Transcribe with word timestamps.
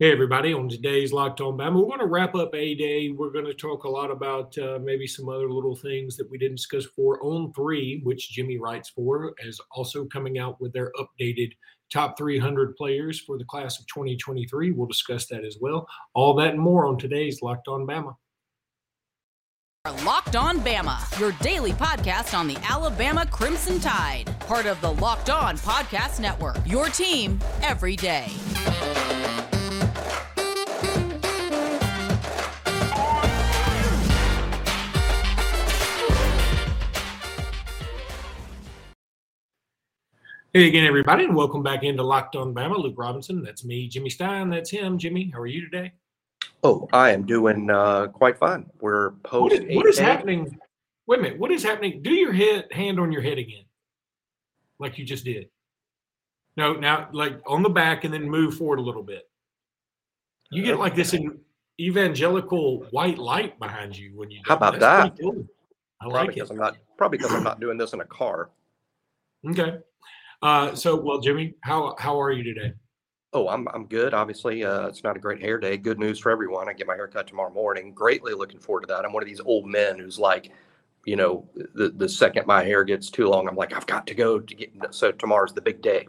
Hey, 0.00 0.12
everybody. 0.12 0.54
On 0.54 0.66
today's 0.66 1.12
Locked 1.12 1.42
On 1.42 1.58
Bama, 1.58 1.74
we're 1.74 1.82
going 1.82 1.98
to 1.98 2.06
wrap 2.06 2.34
up 2.34 2.54
A 2.54 2.74
Day. 2.74 3.10
We're 3.10 3.28
going 3.28 3.44
to 3.44 3.52
talk 3.52 3.84
a 3.84 3.88
lot 3.90 4.10
about 4.10 4.56
uh, 4.56 4.78
maybe 4.82 5.06
some 5.06 5.28
other 5.28 5.52
little 5.52 5.76
things 5.76 6.16
that 6.16 6.30
we 6.30 6.38
didn't 6.38 6.56
discuss 6.56 6.86
for 6.86 7.22
On 7.22 7.52
Three, 7.52 8.00
which 8.02 8.30
Jimmy 8.30 8.56
writes 8.56 8.88
for, 8.88 9.34
is 9.40 9.60
also 9.72 10.06
coming 10.06 10.38
out 10.38 10.58
with 10.58 10.72
their 10.72 10.90
updated 10.98 11.52
top 11.92 12.16
300 12.16 12.76
players 12.76 13.20
for 13.20 13.36
the 13.36 13.44
class 13.44 13.78
of 13.78 13.86
2023. 13.88 14.70
We'll 14.70 14.86
discuss 14.86 15.26
that 15.26 15.44
as 15.44 15.58
well. 15.60 15.86
All 16.14 16.34
that 16.36 16.54
and 16.54 16.60
more 16.60 16.86
on 16.86 16.96
today's 16.96 17.42
Locked 17.42 17.68
On 17.68 17.86
Bama. 17.86 18.14
Locked 20.02 20.34
On 20.34 20.60
Bama, 20.60 21.20
your 21.20 21.32
daily 21.42 21.72
podcast 21.72 22.34
on 22.34 22.48
the 22.48 22.56
Alabama 22.66 23.26
Crimson 23.26 23.78
Tide, 23.78 24.34
part 24.40 24.64
of 24.64 24.80
the 24.80 24.94
Locked 24.94 25.28
On 25.28 25.58
Podcast 25.58 26.20
Network, 26.20 26.56
your 26.64 26.86
team 26.86 27.38
every 27.60 27.96
day. 27.96 28.32
Hey 40.52 40.66
again, 40.66 40.84
everybody, 40.84 41.26
and 41.26 41.36
welcome 41.36 41.62
back 41.62 41.84
into 41.84 42.02
Locked 42.02 42.34
On 42.34 42.52
Bama. 42.52 42.76
Luke 42.76 42.96
Robinson, 42.96 43.40
that's 43.40 43.64
me. 43.64 43.86
Jimmy 43.86 44.10
Stein, 44.10 44.50
that's 44.50 44.68
him. 44.68 44.98
Jimmy, 44.98 45.30
how 45.32 45.38
are 45.38 45.46
you 45.46 45.60
today? 45.60 45.92
Oh, 46.64 46.88
I 46.92 47.12
am 47.12 47.24
doing 47.24 47.70
uh, 47.70 48.08
quite 48.08 48.36
fine. 48.36 48.68
We're 48.80 49.12
post. 49.22 49.42
What 49.42 49.52
is, 49.52 49.76
what 49.76 49.86
is 49.86 49.96
happening? 49.96 50.58
Wait 51.06 51.20
a 51.20 51.22
minute. 51.22 51.38
What 51.38 51.52
is 51.52 51.62
happening? 51.62 52.02
Do 52.02 52.10
your 52.10 52.32
head 52.32 52.66
hand 52.72 52.98
on 52.98 53.12
your 53.12 53.22
head 53.22 53.38
again, 53.38 53.62
like 54.80 54.98
you 54.98 55.04
just 55.04 55.24
did. 55.24 55.48
No, 56.56 56.72
now 56.72 57.08
like 57.12 57.40
on 57.46 57.62
the 57.62 57.70
back, 57.70 58.02
and 58.02 58.12
then 58.12 58.28
move 58.28 58.56
forward 58.56 58.80
a 58.80 58.82
little 58.82 59.04
bit. 59.04 59.30
You 60.50 60.64
get 60.64 60.80
like 60.80 60.96
this 60.96 61.14
evangelical 61.78 62.80
white 62.90 63.18
light 63.18 63.56
behind 63.60 63.96
you 63.96 64.18
when 64.18 64.32
you. 64.32 64.40
How 64.44 64.56
about 64.56 64.80
that? 64.80 65.16
Cool. 65.16 65.46
I 66.00 66.08
probably 66.08 66.26
like 66.26 66.36
it. 66.38 66.50
I'm 66.50 66.56
not 66.56 66.76
probably 66.98 67.18
because 67.18 67.32
I'm 67.34 67.44
not 67.44 67.60
doing 67.60 67.78
this 67.78 67.92
in 67.92 68.00
a 68.00 68.06
car. 68.06 68.50
Okay. 69.48 69.78
Uh, 70.42 70.74
so, 70.74 70.96
well, 70.96 71.20
Jimmy, 71.20 71.54
how 71.62 71.94
how 71.98 72.20
are 72.20 72.32
you 72.32 72.42
today? 72.42 72.72
Oh, 73.32 73.48
I'm 73.48 73.68
I'm 73.68 73.86
good. 73.86 74.14
Obviously, 74.14 74.64
uh, 74.64 74.88
it's 74.88 75.04
not 75.04 75.16
a 75.16 75.20
great 75.20 75.40
hair 75.40 75.58
day. 75.58 75.76
Good 75.76 75.98
news 75.98 76.18
for 76.18 76.30
everyone. 76.30 76.68
I 76.68 76.72
get 76.72 76.86
my 76.86 76.94
hair 76.96 77.08
cut 77.08 77.26
tomorrow 77.26 77.52
morning. 77.52 77.92
Greatly 77.92 78.32
looking 78.32 78.58
forward 78.58 78.82
to 78.82 78.86
that. 78.88 79.04
I'm 79.04 79.12
one 79.12 79.22
of 79.22 79.28
these 79.28 79.40
old 79.40 79.66
men 79.66 79.98
who's 79.98 80.18
like, 80.18 80.50
you 81.04 81.16
know, 81.16 81.48
the 81.74 81.90
the 81.90 82.08
second 82.08 82.46
my 82.46 82.64
hair 82.64 82.84
gets 82.84 83.10
too 83.10 83.28
long, 83.28 83.48
I'm 83.48 83.56
like, 83.56 83.72
I've 83.74 83.86
got 83.86 84.06
to 84.08 84.14
go 84.14 84.40
to 84.40 84.54
get. 84.54 84.72
So 84.90 85.12
tomorrow's 85.12 85.52
the 85.52 85.62
big 85.62 85.82
day. 85.82 86.08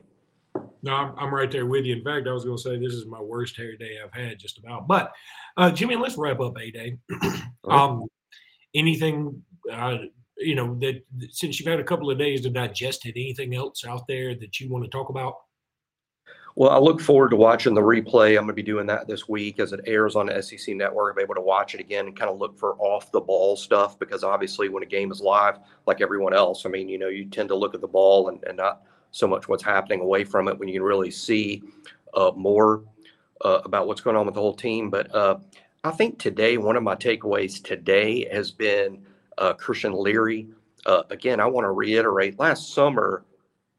No, 0.83 0.93
I'm, 0.93 1.13
I'm 1.17 1.33
right 1.33 1.51
there 1.51 1.67
with 1.67 1.85
you. 1.85 1.95
In 1.95 2.03
fact, 2.03 2.27
I 2.27 2.31
was 2.31 2.43
going 2.43 2.57
to 2.57 2.63
say 2.63 2.77
this 2.79 2.93
is 2.93 3.05
my 3.05 3.21
worst 3.21 3.55
hair 3.55 3.77
day 3.77 3.97
I've 4.03 4.13
had 4.13 4.39
just 4.39 4.57
about. 4.57 4.87
But 4.87 5.11
uh, 5.57 5.71
Jimmy, 5.71 5.95
let's 5.95 6.17
wrap 6.17 6.39
up 6.39 6.57
a 6.57 6.71
day. 6.71 6.97
um, 7.69 8.07
anything 8.73 9.43
uh, 9.71 9.97
you 10.41 10.55
know 10.55 10.75
that 10.79 11.01
since 11.29 11.59
you've 11.59 11.69
had 11.69 11.79
a 11.79 11.83
couple 11.83 12.09
of 12.09 12.17
days 12.17 12.41
to 12.41 12.49
digest 12.49 13.05
it 13.05 13.11
anything 13.15 13.55
else 13.55 13.85
out 13.85 14.07
there 14.07 14.35
that 14.35 14.59
you 14.59 14.69
want 14.69 14.83
to 14.83 14.89
talk 14.89 15.09
about? 15.09 15.35
Well 16.55 16.69
i 16.69 16.77
look 16.77 16.99
forward 16.99 17.29
to 17.29 17.37
watching 17.37 17.73
the 17.73 17.81
replay. 17.81 18.31
I'm 18.31 18.43
going 18.43 18.47
to 18.47 18.53
be 18.53 18.63
doing 18.63 18.87
that 18.87 19.07
this 19.07 19.29
week 19.29 19.59
as 19.59 19.73
it 19.73 19.79
airs 19.85 20.15
on 20.15 20.27
the 20.27 20.41
sec 20.41 20.75
network. 20.75 21.15
Be 21.15 21.23
able 21.23 21.35
to 21.35 21.41
watch 21.41 21.73
it 21.73 21.79
again 21.79 22.07
and 22.07 22.17
kind 22.17 22.29
of 22.29 22.37
look 22.37 22.57
for 22.57 22.75
off 22.75 23.11
the 23.11 23.21
ball 23.21 23.55
stuff 23.55 23.97
because 23.97 24.23
obviously 24.23 24.69
when 24.69 24.83
a 24.83 24.87
game 24.87 25.11
is 25.11 25.21
live 25.21 25.59
like 25.87 26.01
everyone 26.01 26.33
else 26.33 26.65
i 26.65 26.69
mean 26.69 26.89
you 26.89 26.97
know 26.97 27.07
you 27.07 27.25
tend 27.25 27.49
to 27.49 27.55
look 27.55 27.73
at 27.73 27.81
the 27.81 27.87
ball 27.87 28.29
and, 28.29 28.43
and 28.43 28.57
not 28.57 28.83
so 29.11 29.27
much 29.27 29.47
what's 29.47 29.63
happening 29.63 30.01
away 30.01 30.23
from 30.23 30.47
it 30.47 30.57
when 30.57 30.67
you 30.67 30.75
can 30.75 30.83
really 30.83 31.11
see 31.11 31.61
uh, 32.13 32.31
more 32.35 32.83
uh, 33.43 33.59
about 33.65 33.87
what's 33.87 34.01
going 34.01 34.15
on 34.15 34.25
with 34.25 34.35
the 34.35 34.41
whole 34.41 34.55
team. 34.55 34.89
But 34.89 35.13
uh, 35.13 35.39
i 35.83 35.91
think 35.91 36.19
today 36.19 36.57
one 36.57 36.75
of 36.75 36.83
my 36.83 36.95
takeaways 36.95 37.63
today 37.63 38.27
has 38.31 38.51
been 38.51 39.03
uh, 39.41 39.53
Christian 39.53 39.91
Leary. 39.91 40.47
Uh, 40.85 41.03
again, 41.09 41.39
I 41.39 41.45
want 41.47 41.65
to 41.65 41.71
reiterate 41.71 42.39
last 42.39 42.73
summer, 42.73 43.25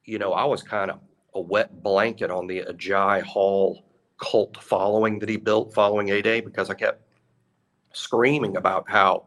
you 0.04 0.19
know, 0.19 0.32
I 0.32 0.44
was 0.44 0.62
kind 0.62 0.91
of 0.91 1.00
a 1.34 1.41
wet 1.41 1.82
blanket 1.82 2.31
on 2.31 2.47
the 2.47 2.62
Agiye 2.62 3.22
Hall 3.22 3.84
cult 4.20 4.62
following 4.62 5.19
that 5.20 5.28
he 5.28 5.36
built 5.36 5.72
following 5.72 6.10
A 6.10 6.20
Day 6.20 6.41
because 6.41 6.69
I 6.69 6.75
kept 6.75 7.03
screaming 7.92 8.56
about 8.56 8.91
how, 8.91 9.25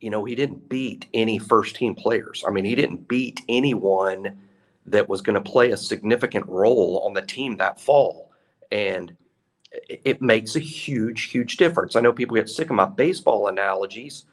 you 0.00 0.10
know, 0.10 0.24
he 0.24 0.34
didn't 0.34 0.68
beat 0.68 1.06
any 1.14 1.38
first 1.38 1.76
team 1.76 1.94
players. 1.94 2.42
I 2.46 2.50
mean, 2.50 2.64
he 2.64 2.74
didn't 2.74 3.06
beat 3.06 3.42
anyone 3.48 4.38
that 4.86 5.08
was 5.08 5.20
going 5.20 5.34
to 5.34 5.50
play 5.50 5.72
a 5.72 5.76
significant 5.76 6.46
role 6.46 7.02
on 7.04 7.12
the 7.12 7.22
team 7.22 7.56
that 7.56 7.80
fall. 7.80 8.30
And 8.70 9.14
it 9.88 10.22
makes 10.22 10.56
a 10.56 10.60
huge, 10.60 11.24
huge 11.24 11.56
difference. 11.56 11.96
I 11.96 12.00
know 12.00 12.12
people 12.12 12.36
get 12.36 12.48
sick 12.48 12.70
of 12.70 12.76
my 12.76 12.86
baseball 12.86 13.48
analogies 13.48 14.24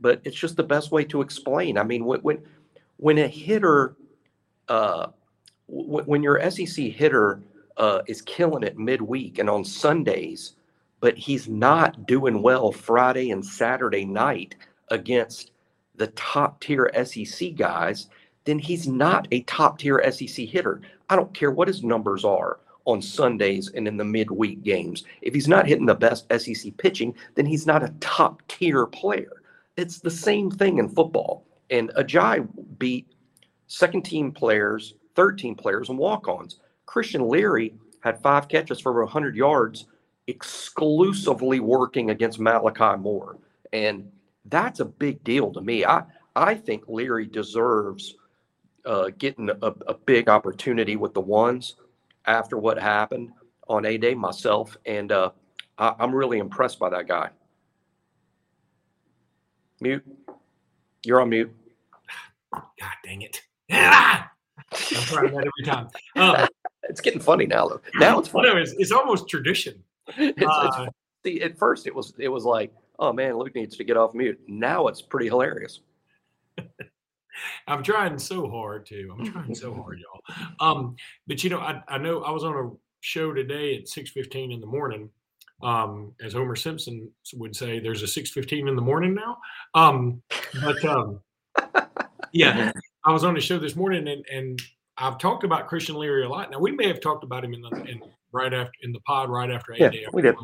but 0.00 0.20
it's 0.24 0.36
just 0.36 0.56
the 0.56 0.62
best 0.62 0.90
way 0.90 1.04
to 1.04 1.20
explain. 1.20 1.78
I 1.78 1.84
mean, 1.84 2.04
when 2.04 2.42
when 2.96 3.18
a 3.18 3.28
hitter, 3.28 3.96
uh, 4.68 5.08
when 5.68 6.22
your 6.22 6.50
SEC 6.50 6.86
hitter 6.86 7.40
uh, 7.76 8.02
is 8.06 8.22
killing 8.22 8.62
it 8.62 8.78
midweek 8.78 9.38
and 9.38 9.48
on 9.48 9.64
Sundays, 9.64 10.54
but 11.00 11.16
he's 11.16 11.48
not 11.48 12.06
doing 12.06 12.42
well 12.42 12.72
Friday 12.72 13.30
and 13.30 13.44
Saturday 13.44 14.04
night 14.04 14.54
against 14.90 15.52
the 15.96 16.08
top 16.08 16.60
tier 16.60 16.90
SEC 17.04 17.54
guys, 17.54 18.08
then 18.44 18.58
he's 18.58 18.86
not 18.86 19.28
a 19.30 19.40
top 19.42 19.78
tier 19.78 20.02
SEC 20.10 20.46
hitter. 20.46 20.80
I 21.08 21.16
don't 21.16 21.32
care 21.34 21.50
what 21.50 21.68
his 21.68 21.82
numbers 21.82 22.24
are 22.24 22.60
on 22.84 23.02
Sundays 23.02 23.70
and 23.74 23.86
in 23.86 23.96
the 23.96 24.04
midweek 24.04 24.62
games. 24.62 25.04
If 25.22 25.34
he's 25.34 25.48
not 25.48 25.66
hitting 25.66 25.86
the 25.86 25.94
best 25.94 26.26
SEC 26.38 26.76
pitching, 26.76 27.14
then 27.34 27.46
he's 27.46 27.66
not 27.66 27.82
a 27.82 27.94
top 28.00 28.42
tier 28.48 28.86
player. 28.86 29.39
It's 29.80 29.98
the 29.98 30.10
same 30.10 30.50
thing 30.50 30.76
in 30.76 30.90
football. 30.90 31.46
And 31.70 31.90
Agiye 31.96 32.46
beat 32.78 33.06
second 33.66 34.02
team 34.02 34.30
players, 34.30 34.94
third 35.14 35.38
team 35.38 35.54
players, 35.54 35.88
and 35.88 35.96
walk 35.96 36.28
ons. 36.28 36.60
Christian 36.84 37.26
Leary 37.26 37.74
had 38.00 38.20
five 38.20 38.46
catches 38.48 38.78
for 38.78 38.92
100 39.02 39.34
yards 39.34 39.86
exclusively 40.26 41.60
working 41.60 42.10
against 42.10 42.38
Malachi 42.38 43.00
Moore. 43.00 43.38
And 43.72 44.10
that's 44.44 44.80
a 44.80 44.84
big 44.84 45.24
deal 45.24 45.50
to 45.52 45.62
me. 45.62 45.86
I, 45.86 46.02
I 46.36 46.56
think 46.56 46.84
Leary 46.86 47.26
deserves 47.26 48.16
uh, 48.84 49.10
getting 49.16 49.48
a, 49.48 49.72
a, 49.86 49.94
big 49.94 50.28
opportunity 50.28 50.96
with 50.96 51.14
the 51.14 51.20
ones 51.20 51.76
after 52.26 52.56
what 52.56 52.78
happened 52.78 53.30
on 53.68 53.84
A 53.84 53.98
Day 53.98 54.14
myself. 54.14 54.76
And 54.86 55.12
uh, 55.12 55.30
I, 55.78 55.94
I'm 55.98 56.14
really 56.14 56.38
impressed 56.38 56.78
by 56.78 56.90
that 56.90 57.06
guy. 57.08 57.30
Mute. 59.80 60.04
You're 61.04 61.20
on 61.20 61.30
mute. 61.30 61.54
God 62.52 62.92
dang 63.04 63.22
it. 63.22 63.42
I'm 63.70 64.28
trying 64.70 65.32
that 65.32 65.46
every 65.46 65.64
time. 65.64 65.88
Um, 66.16 66.48
it's 66.84 67.00
getting 67.00 67.20
funny 67.20 67.46
now, 67.46 67.68
though. 67.68 67.80
Now 67.94 68.18
it's 68.18 68.28
funny. 68.28 68.48
No, 68.48 68.56
it's, 68.56 68.72
it's 68.78 68.92
almost 68.92 69.28
tradition. 69.28 69.82
It's, 70.16 70.42
uh, 70.42 70.86
it's, 70.88 70.96
see, 71.24 71.40
at 71.42 71.56
first 71.56 71.86
it 71.86 71.94
was 71.94 72.14
it 72.18 72.28
was 72.28 72.44
like, 72.44 72.72
oh 72.98 73.12
man, 73.12 73.38
Luke 73.38 73.54
needs 73.54 73.76
to 73.76 73.84
get 73.84 73.96
off 73.96 74.12
mute. 74.12 74.40
Now 74.48 74.88
it's 74.88 75.00
pretty 75.00 75.28
hilarious. 75.28 75.82
I'm 77.68 77.84
trying 77.84 78.18
so 78.18 78.50
hard 78.50 78.86
to. 78.86 79.14
I'm 79.16 79.30
trying 79.30 79.54
so 79.54 79.72
hard, 79.72 80.00
y'all. 80.00 80.36
Um, 80.58 80.96
but 81.28 81.44
you 81.44 81.50
know, 81.50 81.60
I, 81.60 81.80
I 81.86 81.98
know 81.98 82.22
I 82.22 82.32
was 82.32 82.42
on 82.42 82.56
a 82.56 82.70
show 83.00 83.32
today 83.32 83.76
at 83.76 83.84
6:15 83.84 84.52
in 84.52 84.60
the 84.60 84.66
morning, 84.66 85.08
um, 85.62 86.12
as 86.22 86.32
Homer 86.32 86.56
Simpson 86.56 87.10
would 87.34 87.54
say, 87.54 87.78
there's 87.78 88.02
a 88.02 88.06
6:15 88.06 88.68
in 88.68 88.76
the 88.76 88.82
morning 88.82 89.14
now. 89.14 89.38
Um, 89.74 90.22
but 90.62 90.84
um, 90.84 91.20
yeah, 92.32 92.72
I 93.04 93.12
was 93.12 93.24
on 93.24 93.36
a 93.36 93.40
show 93.40 93.58
this 93.58 93.76
morning, 93.76 94.08
and, 94.08 94.24
and 94.32 94.62
I've 94.98 95.18
talked 95.18 95.44
about 95.44 95.68
Christian 95.68 95.96
Leary 95.96 96.24
a 96.24 96.28
lot. 96.28 96.50
Now 96.50 96.58
we 96.58 96.72
may 96.72 96.86
have 96.86 97.00
talked 97.00 97.24
about 97.24 97.44
him 97.44 97.54
in 97.54 97.62
the 97.62 97.70
in, 97.84 98.00
right 98.32 98.52
after 98.52 98.72
in 98.82 98.92
the 98.92 99.00
pod 99.00 99.30
right 99.30 99.50
after 99.50 99.74
yeah, 99.76 99.90
day. 99.90 100.06
We 100.12 100.22
did. 100.22 100.34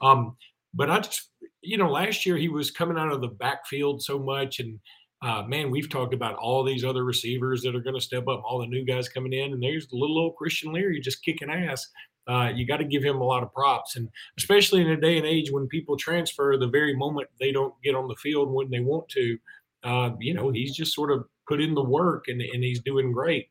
Um, 0.00 0.36
but 0.74 0.90
I 0.90 1.00
just, 1.00 1.30
you 1.62 1.78
know, 1.78 1.90
last 1.90 2.26
year 2.26 2.36
he 2.36 2.48
was 2.48 2.70
coming 2.70 2.98
out 2.98 3.12
of 3.12 3.20
the 3.20 3.28
backfield 3.28 4.02
so 4.02 4.18
much, 4.18 4.60
and 4.60 4.78
uh, 5.22 5.42
man, 5.42 5.70
we've 5.70 5.90
talked 5.90 6.14
about 6.14 6.36
all 6.36 6.62
these 6.62 6.84
other 6.84 7.04
receivers 7.04 7.62
that 7.62 7.74
are 7.74 7.80
going 7.80 7.96
to 7.96 8.00
step 8.00 8.28
up, 8.28 8.42
all 8.44 8.60
the 8.60 8.66
new 8.66 8.84
guys 8.84 9.08
coming 9.08 9.32
in, 9.32 9.52
and 9.52 9.62
there's 9.62 9.88
the 9.88 9.96
little 9.96 10.18
old 10.18 10.36
Christian 10.36 10.72
Leary 10.72 11.00
just 11.00 11.24
kicking 11.24 11.50
ass 11.50 11.88
uh, 12.28 12.52
you 12.54 12.66
got 12.66 12.76
to 12.76 12.84
give 12.84 13.02
him 13.02 13.20
a 13.20 13.24
lot 13.24 13.42
of 13.42 13.52
props. 13.52 13.96
And 13.96 14.08
especially 14.36 14.82
in 14.82 14.90
a 14.90 15.00
day 15.00 15.16
and 15.16 15.26
age 15.26 15.50
when 15.50 15.66
people 15.66 15.96
transfer 15.96 16.56
the 16.56 16.68
very 16.68 16.94
moment 16.94 17.28
they 17.40 17.52
don't 17.52 17.74
get 17.82 17.94
on 17.94 18.06
the 18.06 18.16
field 18.16 18.52
when 18.52 18.70
they 18.70 18.80
want 18.80 19.08
to, 19.10 19.38
uh, 19.84 20.10
you 20.20 20.34
know, 20.34 20.50
he's 20.50 20.76
just 20.76 20.94
sort 20.94 21.10
of 21.10 21.24
put 21.48 21.60
in 21.60 21.74
the 21.74 21.82
work 21.82 22.28
and, 22.28 22.40
and 22.42 22.62
he's 22.62 22.80
doing 22.80 23.12
great. 23.12 23.48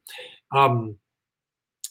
Um, 0.56 0.95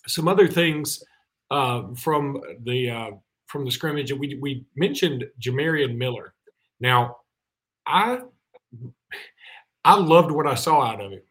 some 0.07 0.29
other 0.29 0.47
things 0.47 1.03
uh, 1.51 1.83
from 1.97 2.41
the 2.65 2.91
uh, 2.91 3.11
from 3.47 3.65
the 3.65 3.71
scrimmage 3.71 4.13
we 4.13 4.39
we 4.41 4.65
mentioned 4.77 5.25
Jamarion 5.41 5.97
Miller. 5.97 6.35
Now, 6.81 7.17
I 7.87 8.21
I 9.85 9.97
loved 9.97 10.31
what 10.31 10.47
I 10.47 10.55
saw 10.55 10.83
out 10.83 11.01
of 11.01 11.13
him. 11.13 11.23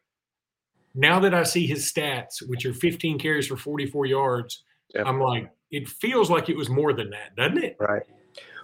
Now 0.93 1.19
that 1.19 1.33
I 1.33 1.43
see 1.43 1.67
his 1.67 1.91
stats, 1.91 2.41
which 2.47 2.65
are 2.65 2.73
15 2.73 3.19
carries 3.19 3.47
for 3.47 3.57
44 3.57 4.05
yards, 4.05 4.63
Yep. 4.95 5.05
I'm 5.07 5.19
like, 5.19 5.51
it 5.71 5.87
feels 5.87 6.29
like 6.29 6.49
it 6.49 6.57
was 6.57 6.69
more 6.69 6.93
than 6.93 7.09
that, 7.11 7.35
doesn't 7.35 7.57
it? 7.57 7.77
Right. 7.79 8.03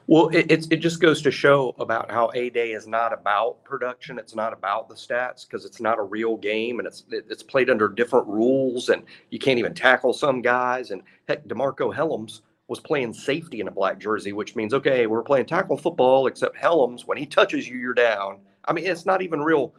Well, 0.08 0.30
it, 0.30 0.48
it's, 0.50 0.68
it 0.72 0.78
just 0.78 1.00
goes 1.00 1.22
to 1.22 1.32
show 1.32 1.76
about 1.80 2.10
how 2.10 2.32
A 2.34 2.50
Day 2.50 2.72
is 2.72 2.88
not 2.88 3.14
about 3.14 3.64
production. 3.64 4.18
It's 4.18 4.36
not 4.36 4.52
about 4.52 4.90
the 4.90 4.96
stats 4.96 5.48
because 5.48 5.64
it's 5.64 5.80
not 5.80 6.00
a 6.00 6.04
real 6.04 6.38
game 6.38 6.80
and 6.80 6.88
it's 6.88 7.04
it's 7.12 7.44
played 7.44 7.70
under 7.70 7.88
different 7.88 8.28
rules 8.28 8.90
and 8.90 9.04
you 9.30 9.40
can't 9.40 9.60
even 9.60 9.74
tackle 9.74 10.14
some 10.14 10.42
guys. 10.42 10.92
And 10.92 11.04
heck, 11.28 11.46
Demarco 11.46 11.96
Hellams 11.96 12.42
was 12.68 12.80
playing 12.80 13.14
safety 13.14 13.62
in 13.62 13.68
a 13.68 13.72
black 13.72 14.00
jersey, 14.00 14.34
which 14.34 14.56
means 14.56 14.74
okay, 14.74 15.06
we're 15.06 15.24
playing 15.24 15.46
tackle 15.46 15.78
football. 15.78 16.28
Except 16.28 16.58
Hellams, 16.58 17.06
when 17.06 17.18
he 17.18 17.26
touches 17.26 17.68
you, 17.68 17.78
you're 17.78 17.94
down. 17.94 18.40
I 18.66 18.74
mean, 18.74 18.86
it's 18.86 19.06
not 19.06 19.22
even 19.22 19.40
real 19.42 19.74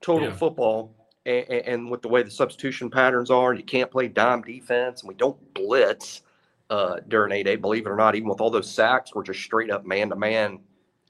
total 0.00 0.28
yeah. 0.28 0.36
football. 0.36 0.94
And, 1.26 1.48
and, 1.48 1.90
with 1.90 2.02
the 2.02 2.08
way 2.08 2.22
the 2.22 2.30
substitution 2.30 2.90
patterns 2.90 3.30
are, 3.30 3.54
you 3.54 3.62
can't 3.62 3.90
play 3.90 4.08
dime 4.08 4.42
defense, 4.42 5.00
and 5.00 5.08
we 5.08 5.14
don't 5.14 5.38
blitz 5.54 6.20
uh, 6.68 6.96
during 7.08 7.32
A 7.32 7.42
Day. 7.42 7.56
Believe 7.56 7.86
it 7.86 7.90
or 7.90 7.96
not, 7.96 8.14
even 8.14 8.28
with 8.28 8.40
all 8.40 8.50
those 8.50 8.70
sacks, 8.70 9.14
we're 9.14 9.22
just 9.22 9.40
straight 9.40 9.70
up 9.70 9.86
man 9.86 10.10
to 10.10 10.16
man 10.16 10.58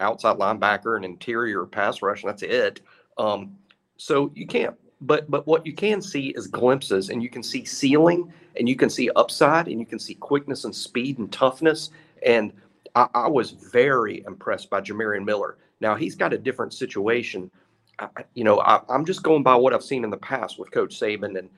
outside 0.00 0.36
linebacker 0.36 0.96
and 0.96 1.04
interior 1.04 1.64
pass 1.66 2.02
rush, 2.02 2.22
and 2.22 2.30
that's 2.30 2.42
it. 2.42 2.80
Um, 3.18 3.56
so 3.96 4.30
you 4.34 4.46
can't. 4.46 4.76
But 5.00 5.30
but 5.30 5.46
what 5.46 5.66
you 5.66 5.72
can 5.72 6.00
see 6.00 6.28
is 6.28 6.46
glimpses, 6.46 7.10
and 7.10 7.22
you 7.22 7.28
can 7.28 7.42
see 7.42 7.64
ceiling, 7.64 8.32
and 8.56 8.68
you 8.68 8.76
can 8.76 8.90
see 8.90 9.10
upside, 9.16 9.68
and 9.68 9.80
you 9.80 9.86
can 9.86 9.98
see 9.98 10.14
quickness 10.14 10.64
and 10.64 10.74
speed 10.74 11.18
and 11.18 11.30
toughness. 11.32 11.90
And 12.24 12.52
I, 12.94 13.08
I 13.14 13.28
was 13.28 13.50
very 13.50 14.24
impressed 14.26 14.70
by 14.70 14.80
Jamarion 14.80 15.24
Miller. 15.24 15.58
Now 15.80 15.94
he's 15.94 16.14
got 16.14 16.32
a 16.32 16.38
different 16.38 16.72
situation. 16.72 17.50
I, 17.98 18.08
you 18.34 18.44
know, 18.44 18.60
I, 18.60 18.80
I'm 18.88 19.04
just 19.04 19.22
going 19.22 19.42
by 19.42 19.54
what 19.54 19.72
I've 19.72 19.84
seen 19.84 20.04
in 20.04 20.10
the 20.10 20.16
past 20.16 20.58
with 20.58 20.70
Coach 20.70 20.98
Saban 20.98 21.38
and 21.38 21.48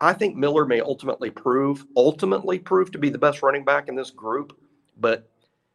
I 0.00 0.12
think 0.14 0.36
Miller 0.36 0.64
may 0.64 0.80
ultimately 0.80 1.30
prove 1.30 1.84
ultimately 1.96 2.58
prove 2.58 2.90
to 2.92 2.98
be 2.98 3.10
the 3.10 3.18
best 3.18 3.42
running 3.42 3.64
back 3.64 3.88
in 3.88 3.94
this 3.94 4.10
group, 4.10 4.56
but 4.98 5.28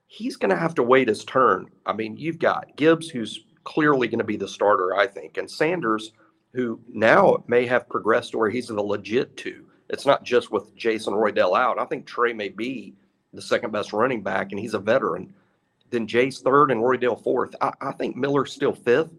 he's 0.07 0.35
going 0.35 0.49
to 0.49 0.57
have 0.57 0.75
to 0.75 0.83
wait 0.83 1.07
his 1.07 1.23
turn. 1.23 1.69
I 1.85 1.93
mean, 1.93 2.17
you've 2.17 2.39
got 2.39 2.75
Gibbs, 2.75 3.09
who's 3.09 3.45
clearly 3.63 4.07
going 4.07 4.19
to 4.19 4.25
be 4.25 4.37
the 4.37 4.47
starter, 4.47 4.95
I 4.95 5.07
think, 5.07 5.37
and 5.37 5.49
Sanders, 5.49 6.11
who 6.53 6.79
now 6.89 7.43
may 7.47 7.65
have 7.65 7.87
progressed 7.87 8.31
to 8.31 8.37
where 8.37 8.49
he's 8.49 8.67
the 8.67 8.81
legit 8.81 9.37
two. 9.37 9.67
It's 9.89 10.05
not 10.05 10.23
just 10.23 10.51
with 10.51 10.75
Jason 10.75 11.13
Roydell 11.13 11.57
out. 11.57 11.79
I 11.79 11.85
think 11.85 12.05
Trey 12.05 12.33
may 12.33 12.49
be 12.49 12.95
the 13.33 13.41
second 13.41 13.71
best 13.71 13.93
running 13.93 14.21
back, 14.21 14.51
and 14.51 14.59
he's 14.59 14.73
a 14.73 14.79
veteran. 14.79 15.33
Then 15.89 16.07
Jase 16.07 16.41
third 16.41 16.71
and 16.71 16.81
Roydell 16.81 17.21
fourth. 17.23 17.55
I, 17.61 17.71
I 17.81 17.91
think 17.93 18.15
Miller's 18.15 18.51
still 18.51 18.73
fifth. 18.73 19.11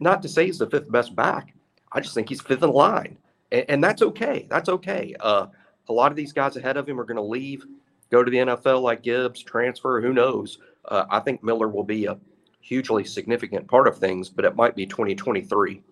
Not 0.00 0.22
to 0.22 0.28
say 0.28 0.46
he's 0.46 0.58
the 0.58 0.70
fifth 0.70 0.90
best 0.90 1.14
back. 1.14 1.54
I 1.92 2.00
just 2.00 2.14
think 2.14 2.28
he's 2.28 2.40
fifth 2.40 2.62
in 2.62 2.70
line 2.70 3.18
and, 3.52 3.64
and 3.68 3.84
that's 3.84 4.02
okay. 4.02 4.46
That's 4.48 4.68
okay. 4.68 5.14
Uh, 5.20 5.46
a 5.88 5.92
lot 5.92 6.10
of 6.10 6.16
these 6.16 6.32
guys 6.32 6.56
ahead 6.56 6.76
of 6.76 6.88
him 6.88 7.00
are 7.00 7.04
going 7.04 7.16
to 7.16 7.22
leave, 7.22 7.64
go 8.10 8.22
to 8.22 8.30
the 8.30 8.38
NFL 8.38 8.82
like 8.82 9.02
Gibbs, 9.02 9.42
transfer. 9.42 10.00
Who 10.00 10.12
knows? 10.12 10.58
Uh, 10.84 11.04
I 11.10 11.20
think 11.20 11.42
Miller 11.42 11.68
will 11.68 11.84
be 11.84 12.06
a 12.06 12.18
hugely 12.60 13.04
significant 13.04 13.66
part 13.68 13.88
of 13.88 13.98
things, 13.98 14.28
but 14.28 14.44
it 14.44 14.56
might 14.56 14.76
be 14.76 14.86
2023. 14.86 15.82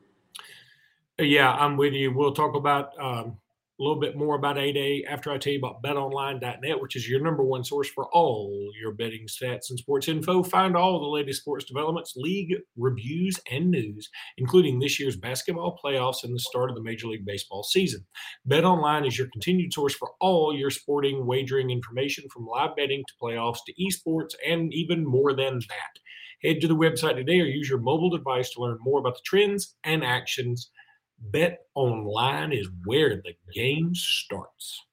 Yeah, 1.18 1.52
I'm 1.52 1.76
with 1.76 1.94
you. 1.94 2.12
We'll 2.12 2.34
talk 2.34 2.54
about 2.54 2.92
um, 3.00 3.38
a 3.78 3.82
little 3.82 4.00
bit 4.00 4.16
more 4.16 4.36
about 4.36 4.56
A 4.56 4.72
Day 4.72 5.04
after 5.06 5.30
I 5.30 5.36
tell 5.36 5.52
you 5.52 5.58
about 5.58 5.82
betonline.net, 5.82 6.80
which 6.80 6.96
is 6.96 7.08
your 7.08 7.20
number 7.20 7.42
one 7.42 7.62
source 7.62 7.88
for 7.88 8.08
all 8.12 8.70
your 8.80 8.92
betting 8.92 9.26
stats 9.26 9.68
and 9.68 9.78
sports 9.78 10.08
info. 10.08 10.42
Find 10.42 10.76
all 10.76 10.98
the 10.98 11.06
latest 11.06 11.42
sports 11.42 11.66
developments, 11.66 12.14
league 12.16 12.54
reviews, 12.76 13.38
and 13.50 13.70
news, 13.70 14.08
including 14.38 14.78
this 14.78 14.98
year's 14.98 15.16
basketball 15.16 15.78
playoffs 15.84 16.24
and 16.24 16.34
the 16.34 16.40
start 16.40 16.70
of 16.70 16.76
the 16.76 16.82
Major 16.82 17.08
League 17.08 17.26
Baseball 17.26 17.62
season. 17.62 18.06
BetOnline 18.48 19.06
is 19.06 19.18
your 19.18 19.28
continued 19.32 19.74
source 19.74 19.94
for 19.94 20.12
all 20.20 20.56
your 20.56 20.70
sporting 20.70 21.26
wagering 21.26 21.70
information 21.70 22.28
from 22.32 22.46
live 22.46 22.74
betting 22.76 23.04
to 23.06 23.14
playoffs 23.22 23.58
to 23.66 23.74
esports 23.74 24.34
and 24.46 24.72
even 24.72 25.04
more 25.04 25.34
than 25.34 25.58
that. 25.68 26.00
Head 26.42 26.60
to 26.62 26.68
the 26.68 26.76
website 26.76 27.16
today 27.16 27.40
or 27.40 27.46
use 27.46 27.68
your 27.68 27.78
mobile 27.78 28.10
device 28.10 28.50
to 28.50 28.60
learn 28.60 28.78
more 28.80 29.00
about 29.00 29.14
the 29.14 29.22
trends 29.24 29.74
and 29.84 30.04
actions 30.04 30.70
Bet 31.18 31.60
online 31.74 32.52
is 32.52 32.68
where 32.84 33.16
the 33.16 33.34
game 33.52 33.94
starts. 33.94 34.84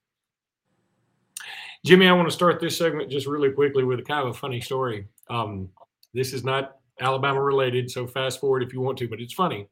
Jimmy, 1.85 2.07
I 2.07 2.13
want 2.13 2.29
to 2.29 2.33
start 2.33 2.61
this 2.61 2.77
segment 2.77 3.11
just 3.11 3.27
really 3.27 3.51
quickly 3.51 3.83
with 3.83 3.99
a 3.99 4.03
kind 4.03 4.25
of 4.25 4.33
a 4.33 4.37
funny 4.37 4.61
story. 4.61 5.05
Um, 5.29 5.69
this 6.13 6.31
is 6.31 6.43
not 6.43 6.77
Alabama 7.01 7.41
related, 7.41 7.91
so 7.91 8.07
fast 8.07 8.39
forward 8.39 8.63
if 8.63 8.71
you 8.71 8.79
want 8.79 8.97
to, 8.99 9.07
but 9.09 9.19
it's 9.19 9.33
funny. 9.33 9.67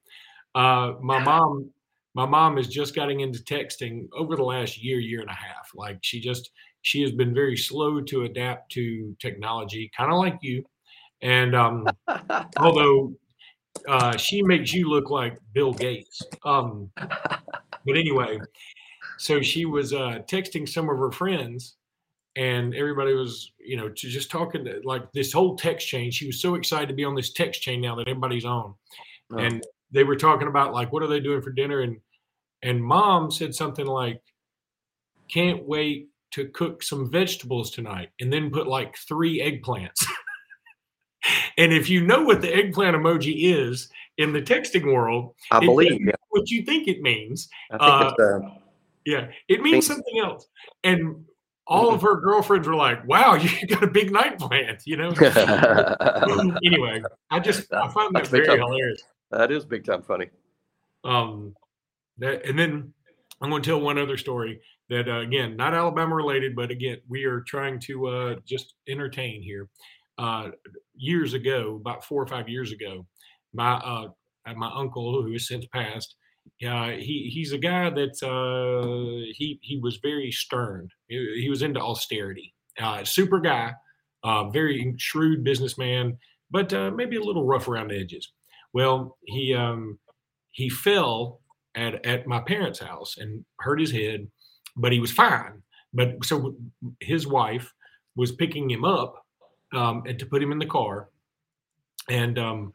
Uh, 0.53 0.93
my 1.01 1.23
mom, 1.23 1.69
my 2.13 2.25
mom 2.25 2.57
is 2.57 2.67
just 2.67 2.93
getting 2.93 3.21
into 3.21 3.39
texting 3.39 4.07
over 4.13 4.35
the 4.35 4.43
last 4.43 4.83
year, 4.83 4.99
year 4.99 5.21
and 5.21 5.29
a 5.29 5.33
half. 5.33 5.71
Like 5.73 5.99
she 6.01 6.19
just, 6.19 6.51
she 6.81 7.01
has 7.01 7.11
been 7.11 7.33
very 7.33 7.55
slow 7.55 8.01
to 8.01 8.23
adapt 8.23 8.71
to 8.73 9.15
technology, 9.19 9.89
kind 9.95 10.11
of 10.11 10.17
like 10.17 10.37
you. 10.41 10.65
And 11.21 11.55
um, 11.55 11.87
although 12.57 13.13
uh, 13.87 14.17
she 14.17 14.41
makes 14.41 14.73
you 14.73 14.89
look 14.89 15.09
like 15.09 15.37
Bill 15.53 15.73
Gates. 15.73 16.21
Um, 16.43 16.89
but 16.95 17.97
anyway, 17.97 18.39
so 19.17 19.41
she 19.41 19.65
was 19.65 19.93
uh, 19.93 20.19
texting 20.27 20.67
some 20.67 20.89
of 20.89 20.97
her 20.97 21.11
friends, 21.11 21.75
and 22.35 22.73
everybody 22.75 23.13
was, 23.13 23.51
you 23.59 23.77
know, 23.77 23.89
just 23.89 24.31
talking 24.31 24.65
to, 24.65 24.81
like 24.83 25.11
this 25.13 25.33
whole 25.33 25.55
text 25.55 25.87
chain. 25.87 26.11
She 26.11 26.27
was 26.27 26.41
so 26.41 26.55
excited 26.55 26.87
to 26.89 26.95
be 26.95 27.03
on 27.03 27.15
this 27.15 27.33
text 27.33 27.61
chain 27.61 27.81
now 27.81 27.95
that 27.95 28.07
everybody's 28.07 28.45
on, 28.45 28.73
oh. 29.31 29.37
and 29.37 29.63
they 29.91 30.03
were 30.03 30.15
talking 30.15 30.47
about 30.47 30.73
like 30.73 30.91
what 30.91 31.03
are 31.03 31.07
they 31.07 31.19
doing 31.19 31.41
for 31.41 31.51
dinner, 31.51 31.81
and 31.81 31.97
and 32.63 32.83
mom 32.83 33.31
said 33.31 33.53
something 33.53 33.85
like, 33.85 34.21
"Can't 35.29 35.63
wait 35.67 36.09
to 36.31 36.47
cook 36.47 36.83
some 36.83 37.11
vegetables 37.11 37.71
tonight," 37.71 38.09
and 38.19 38.31
then 38.31 38.51
put 38.51 38.67
like 38.67 38.95
three 38.97 39.41
eggplants. 39.41 40.05
And 41.57 41.73
if 41.73 41.89
you 41.89 42.01
know 42.05 42.23
what 42.23 42.41
the 42.41 42.53
eggplant 42.53 42.95
emoji 42.95 43.53
is 43.53 43.89
in 44.17 44.33
the 44.33 44.41
texting 44.41 44.93
world, 44.93 45.35
I 45.51 45.59
believe 45.59 45.99
yeah. 46.01 46.13
what 46.29 46.49
you 46.49 46.63
think 46.63 46.87
it 46.87 47.01
means. 47.01 47.49
Uh, 47.71 48.13
uh, 48.19 48.39
yeah, 49.05 49.27
it 49.47 49.61
means 49.61 49.87
something 49.87 50.19
else. 50.19 50.47
And 50.83 51.25
all 51.67 51.93
of 51.93 52.01
her 52.01 52.19
girlfriends 52.19 52.67
were 52.67 52.75
like, 52.75 53.05
"Wow, 53.07 53.35
you 53.35 53.67
got 53.67 53.83
a 53.83 53.87
big 53.87 54.11
night 54.11 54.39
planned," 54.39 54.79
you 54.85 54.97
know. 54.97 55.09
anyway, 56.63 57.01
I 57.29 57.39
just 57.39 57.71
I 57.73 57.87
find 57.89 58.13
that 58.15 58.27
very 58.27 58.57
hilarious. 58.57 59.03
That 59.31 59.51
is 59.51 59.65
big 59.65 59.85
time 59.85 60.01
funny. 60.01 60.27
Um, 61.03 61.55
that 62.17 62.45
and 62.45 62.57
then 62.57 62.93
I'm 63.41 63.49
going 63.49 63.61
to 63.61 63.69
tell 63.69 63.81
one 63.81 63.97
other 63.97 64.17
story 64.17 64.61
that 64.89 65.07
uh, 65.07 65.19
again 65.19 65.55
not 65.55 65.73
Alabama 65.73 66.15
related, 66.15 66.55
but 66.55 66.71
again 66.71 66.97
we 67.07 67.25
are 67.25 67.41
trying 67.41 67.79
to 67.81 68.07
uh, 68.07 68.35
just 68.45 68.75
entertain 68.87 69.41
here 69.41 69.69
uh, 70.21 70.49
years 70.95 71.33
ago, 71.33 71.77
about 71.81 72.05
four 72.05 72.21
or 72.21 72.27
five 72.27 72.47
years 72.47 72.71
ago, 72.71 73.05
my 73.53 73.73
uh, 73.73 74.07
my 74.55 74.71
uncle, 74.75 75.21
who 75.23 75.31
has 75.33 75.47
since 75.47 75.65
passed, 75.73 76.15
uh, 76.67 76.91
he 76.91 77.31
he's 77.33 77.53
a 77.53 77.57
guy 77.57 77.89
that 77.89 78.21
uh, 78.23 79.31
he 79.35 79.59
he 79.61 79.79
was 79.81 79.97
very 80.01 80.31
stern. 80.31 80.87
He, 81.07 81.41
he 81.41 81.49
was 81.49 81.63
into 81.63 81.79
austerity. 81.79 82.53
Uh, 82.79 83.03
super 83.03 83.39
guy, 83.39 83.73
uh, 84.23 84.49
very 84.49 84.93
shrewd 84.97 85.43
businessman, 85.43 86.17
but 86.51 86.71
uh, 86.71 86.91
maybe 86.91 87.17
a 87.17 87.23
little 87.23 87.45
rough 87.45 87.67
around 87.67 87.89
the 87.89 87.99
edges. 87.99 88.31
Well, 88.73 89.17
he 89.25 89.55
um, 89.55 89.97
he 90.51 90.69
fell 90.69 91.41
at 91.75 92.05
at 92.05 92.27
my 92.27 92.41
parents' 92.41 92.79
house 92.79 93.15
and 93.17 93.43
hurt 93.59 93.79
his 93.79 93.91
head, 93.91 94.27
but 94.77 94.91
he 94.91 94.99
was 94.99 95.11
fine. 95.11 95.63
But 95.93 96.23
so 96.23 96.55
his 96.99 97.25
wife 97.27 97.73
was 98.15 98.31
picking 98.31 98.69
him 98.69 98.85
up 98.85 99.15
um, 99.73 100.03
and 100.07 100.19
to 100.19 100.25
put 100.25 100.41
him 100.41 100.51
in 100.51 100.59
the 100.59 100.65
car. 100.65 101.09
And 102.09 102.37
um, 102.37 102.73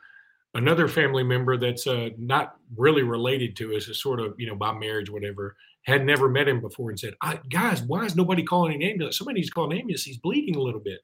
another 0.54 0.88
family 0.88 1.22
member 1.22 1.56
that's 1.56 1.86
uh, 1.86 2.10
not 2.18 2.56
really 2.76 3.02
related 3.02 3.56
to 3.56 3.76
us, 3.76 3.88
is 3.88 4.00
sort 4.00 4.20
of 4.20 4.34
you 4.38 4.46
know 4.46 4.56
by 4.56 4.72
marriage, 4.72 5.10
whatever, 5.10 5.56
had 5.82 6.04
never 6.04 6.28
met 6.28 6.48
him 6.48 6.60
before, 6.60 6.90
and 6.90 6.98
said, 6.98 7.14
"Guys, 7.50 7.82
why 7.82 8.04
is 8.04 8.16
nobody 8.16 8.42
calling 8.42 8.74
an 8.74 8.82
ambulance? 8.82 9.18
Somebody 9.18 9.40
needs 9.40 9.48
to 9.48 9.54
call 9.54 9.70
an 9.70 9.78
ambulance. 9.78 10.04
He's 10.04 10.18
bleeding 10.18 10.56
a 10.56 10.62
little 10.62 10.80
bit." 10.80 11.00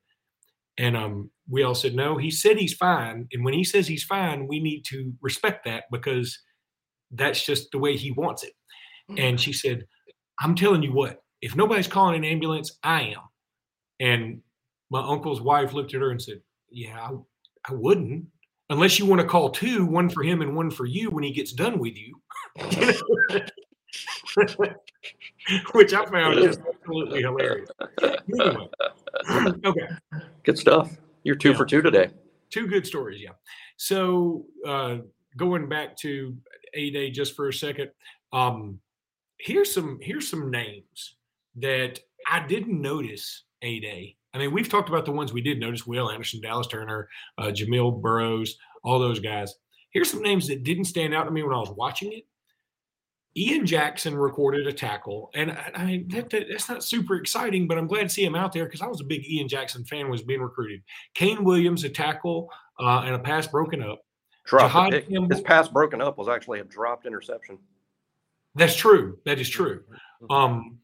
And 0.79 0.97
um, 0.97 1.31
we 1.49 1.63
all 1.63 1.75
said, 1.75 1.95
"No, 1.95 2.17
he 2.17 2.31
said 2.31 2.57
he's 2.57 2.75
fine." 2.75 3.29
And 3.33 3.45
when 3.45 3.55
he 3.55 3.65
says 3.65 3.87
he's 3.87 4.05
fine, 4.05 4.49
we 4.49 4.61
need 4.61 4.85
to 4.87 5.13
respect 5.21 5.65
that 5.67 5.85
because 5.91 6.39
that's 7.11 7.45
just 7.45 7.71
the 7.73 7.79
way 7.79 7.97
he 7.97 8.11
wants 8.11 8.43
it. 8.43 8.53
And 9.19 9.39
she 9.41 9.53
said, 9.53 9.87
"I'm 10.41 10.55
telling 10.55 10.83
you 10.83 10.93
what, 10.93 11.23
if 11.43 11.55
nobody's 11.55 11.89
calling 11.89 12.17
an 12.17 12.25
ambulance, 12.25 12.79
I 12.83 13.03
am." 13.03 13.23
And 14.01 14.41
my 14.93 15.03
uncle's 15.09 15.41
wife 15.41 15.73
looked 15.73 15.95
at 15.95 16.03
her 16.03 16.11
and 16.11 16.21
said, 16.21 16.43
Yeah, 16.71 17.01
I, 17.01 17.13
I 17.69 17.75
wouldn't, 17.75 18.27
unless 18.69 18.99
you 18.99 19.07
want 19.07 19.23
to 19.23 19.27
call 19.27 19.49
two, 19.51 19.87
one 19.87 20.11
for 20.11 20.23
him 20.23 20.43
and 20.43 20.55
one 20.55 20.71
for 20.71 20.85
you 20.85 21.11
when 21.11 21.25
he 21.25 21.33
gets 21.33 21.53
done 21.53 21.79
with 21.79 21.95
you. 21.97 22.21
Which 25.73 25.93
I 25.95 26.05
found 26.07 26.37
just 26.37 26.61
absolutely 26.61 27.23
hilarious. 27.23 27.71
Anyway, 28.03 28.69
okay. 29.65 29.89
Good 30.45 30.59
stuff. 30.59 30.95
You're 31.25 31.37
two 31.37 31.53
yeah. 31.53 31.57
for 31.57 31.65
two 31.65 31.81
today. 31.81 32.11
Two 32.51 32.67
good 32.67 32.87
stories, 32.87 33.21
yeah. 33.23 33.31
So 33.79 34.45
uh, 34.67 34.99
going 35.37 35.69
back 35.71 35.97
to 35.99 36.37
A 36.75 36.91
Day 36.91 37.11
just 37.11 37.35
for 37.35 37.49
a 37.49 37.53
second, 37.53 37.91
um, 38.33 38.79
here's 39.39 39.73
some 39.73 39.99
here's 40.03 40.29
some 40.29 40.51
names 40.51 41.17
that 41.57 41.99
I 42.31 42.47
didn't 42.47 42.81
notice 42.81 43.45
A 43.63 43.81
Day. 43.81 44.17
I 44.35 44.39
mean, 44.39 44.53
we've 44.53 44.69
talked 44.69 44.89
about 44.89 45.05
the 45.05 45.13
ones 45.13 45.33
we 45.33 45.41
did 45.41 45.61
notice: 45.61 45.87
Will 45.87 46.11
Anderson, 46.11 46.41
Dallas 46.41 46.67
Turner, 46.67 47.09
uh, 47.39 47.47
Jamil 47.47 48.01
Burroughs, 48.01 48.57
all 48.83 48.99
those 48.99 49.21
guys. 49.21 49.55
Here's 49.91 50.11
some 50.11 50.23
names 50.23 50.49
that 50.49 50.65
didn't 50.65 50.87
stand 50.87 51.15
out 51.15 51.25
to 51.25 51.31
me 51.31 51.43
when 51.43 51.55
I 51.55 51.59
was 51.59 51.71
watching 51.71 52.13
it. 52.13 52.25
Ian 53.35 53.65
Jackson 53.65 54.15
recorded 54.15 54.67
a 54.67 54.73
tackle, 54.73 55.31
and 55.35 55.57
I 55.75 55.85
mean 55.85 56.09
that, 56.09 56.29
that, 56.31 56.47
that's 56.51 56.69
not 56.69 56.85
super 56.85 57.17
exciting, 57.17 57.67
but 57.67 57.79
I'm 57.79 57.87
glad 57.87 58.03
to 58.03 58.09
see 58.09 58.25
him 58.25 58.35
out 58.35 58.53
there 58.53 58.67
because 58.67 58.83
I 58.83 58.87
was 58.87 59.01
a 59.01 59.05
big 59.05 59.25
Ian 59.27 59.49
Jackson 59.49 59.85
fan. 59.85 60.11
Was 60.11 60.23
being 60.23 60.43
recruited. 60.43 60.83
Kaine 61.15 61.43
Williams 61.43 61.85
a 61.85 61.89
tackle 61.89 62.51
uh, 62.79 63.03
and 63.07 63.15
a 63.15 63.19
pass 63.19 63.47
broken 63.47 63.83
up. 63.83 64.01
Dropped 64.45 64.93
His 65.31 65.41
pass 65.41 65.69
broken 65.69 66.03
up 66.03 66.19
was 66.19 66.29
actually 66.29 66.61
a 66.61 66.65
dropped 66.65 67.07
interception. 67.07 67.59
That's 68.55 68.77
true. 68.77 69.19
That 69.25 69.39
is 69.39 69.49
true. 69.49 69.83
Mm-hmm. 70.23 70.33
Um, 70.33 70.79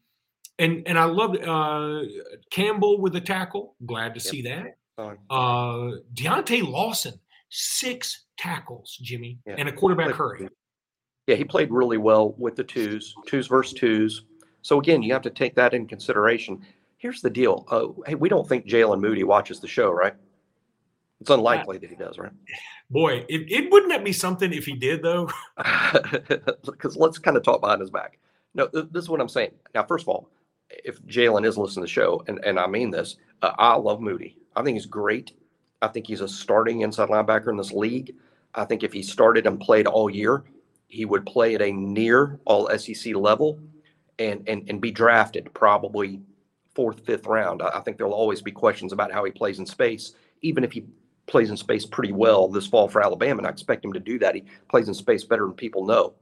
and 0.59 0.83
and 0.85 0.99
I 0.99 1.05
love 1.05 1.35
uh, 1.35 2.03
Campbell 2.51 2.99
with 2.99 3.13
the 3.13 3.21
tackle. 3.21 3.75
Glad 3.85 4.13
to 4.15 4.19
yep. 4.19 4.31
see 4.31 4.41
that. 4.43 4.77
Uh, 5.29 5.91
Deontae 6.13 6.67
Lawson, 6.67 7.19
six 7.49 8.25
tackles, 8.37 8.97
Jimmy, 9.01 9.39
yeah. 9.45 9.55
and 9.57 9.69
a 9.69 9.71
quarterback 9.71 10.11
hurry. 10.11 10.49
Yeah, 11.27 11.35
he 11.35 11.45
played 11.45 11.71
really 11.71 11.97
well 11.97 12.33
with 12.37 12.55
the 12.55 12.63
twos, 12.63 13.15
twos 13.25 13.47
versus 13.47 13.73
twos. 13.73 14.25
So 14.61 14.79
again, 14.79 15.01
you 15.01 15.13
have 15.13 15.21
to 15.21 15.29
take 15.29 15.55
that 15.55 15.73
in 15.73 15.87
consideration. 15.87 16.65
Here's 16.97 17.21
the 17.21 17.29
deal. 17.29 17.65
Uh, 17.69 17.87
hey, 18.05 18.15
we 18.15 18.27
don't 18.27 18.47
think 18.47 18.65
Jaylen 18.65 18.99
Moody 18.99 19.23
watches 19.23 19.59
the 19.59 19.67
show, 19.67 19.89
right? 19.89 20.13
It's 21.21 21.29
unlikely 21.29 21.77
that 21.77 21.89
he 21.89 21.95
does, 21.95 22.17
right? 22.17 22.31
Boy, 22.89 23.25
it, 23.29 23.51
it 23.51 23.71
wouldn't 23.71 23.91
that 23.91 24.03
be 24.03 24.13
something 24.13 24.51
if 24.51 24.65
he 24.65 24.73
did, 24.73 25.01
though? 25.01 25.29
Because 26.63 26.95
let's 26.97 27.19
kind 27.19 27.37
of 27.37 27.43
talk 27.43 27.61
behind 27.61 27.81
his 27.81 27.89
back. 27.89 28.19
No, 28.53 28.67
this 28.67 29.03
is 29.03 29.09
what 29.09 29.21
I'm 29.21 29.29
saying. 29.29 29.51
Now, 29.75 29.83
first 29.83 30.03
of 30.03 30.09
all, 30.09 30.29
if 30.69 31.01
Jaylen 31.03 31.45
is 31.45 31.57
listening 31.57 31.85
to 31.85 31.87
the 31.89 31.93
show, 31.93 32.23
and, 32.27 32.43
and 32.45 32.59
I 32.59 32.67
mean 32.67 32.91
this, 32.91 33.17
uh, 33.41 33.53
I 33.57 33.75
love 33.75 34.01
Moody. 34.01 34.37
I 34.55 34.63
think 34.63 34.75
he's 34.75 34.85
great. 34.85 35.33
I 35.81 35.87
think 35.87 36.07
he's 36.07 36.21
a 36.21 36.27
starting 36.27 36.81
inside 36.81 37.09
linebacker 37.09 37.49
in 37.49 37.57
this 37.57 37.71
league. 37.71 38.15
I 38.55 38.65
think 38.65 38.83
if 38.83 38.93
he 38.93 39.01
started 39.01 39.47
and 39.47 39.59
played 39.59 39.87
all 39.87 40.09
year, 40.09 40.43
he 40.87 41.05
would 41.05 41.25
play 41.25 41.55
at 41.55 41.61
a 41.61 41.71
near 41.71 42.39
all 42.45 42.69
SEC 42.77 43.15
level 43.15 43.59
and, 44.17 44.47
and, 44.47 44.69
and 44.69 44.81
be 44.81 44.91
drafted 44.91 45.53
probably 45.53 46.19
fourth, 46.75 47.05
fifth 47.05 47.25
round. 47.25 47.61
I, 47.61 47.69
I 47.69 47.81
think 47.81 47.97
there'll 47.97 48.13
always 48.13 48.41
be 48.41 48.51
questions 48.51 48.91
about 48.91 49.11
how 49.11 49.23
he 49.23 49.31
plays 49.31 49.59
in 49.59 49.65
space, 49.65 50.13
even 50.41 50.63
if 50.63 50.71
he 50.71 50.85
plays 51.27 51.49
in 51.49 51.57
space 51.57 51.85
pretty 51.85 52.11
well 52.11 52.47
this 52.47 52.67
fall 52.67 52.87
for 52.87 53.01
Alabama, 53.03 53.39
and 53.39 53.47
I 53.47 53.51
expect 53.51 53.85
him 53.85 53.93
to 53.93 53.99
do 53.99 54.19
that. 54.19 54.35
He 54.35 54.43
plays 54.67 54.87
in 54.87 54.93
space 54.93 55.23
better 55.23 55.45
than 55.45 55.53
people 55.53 55.85
know. 55.85 56.13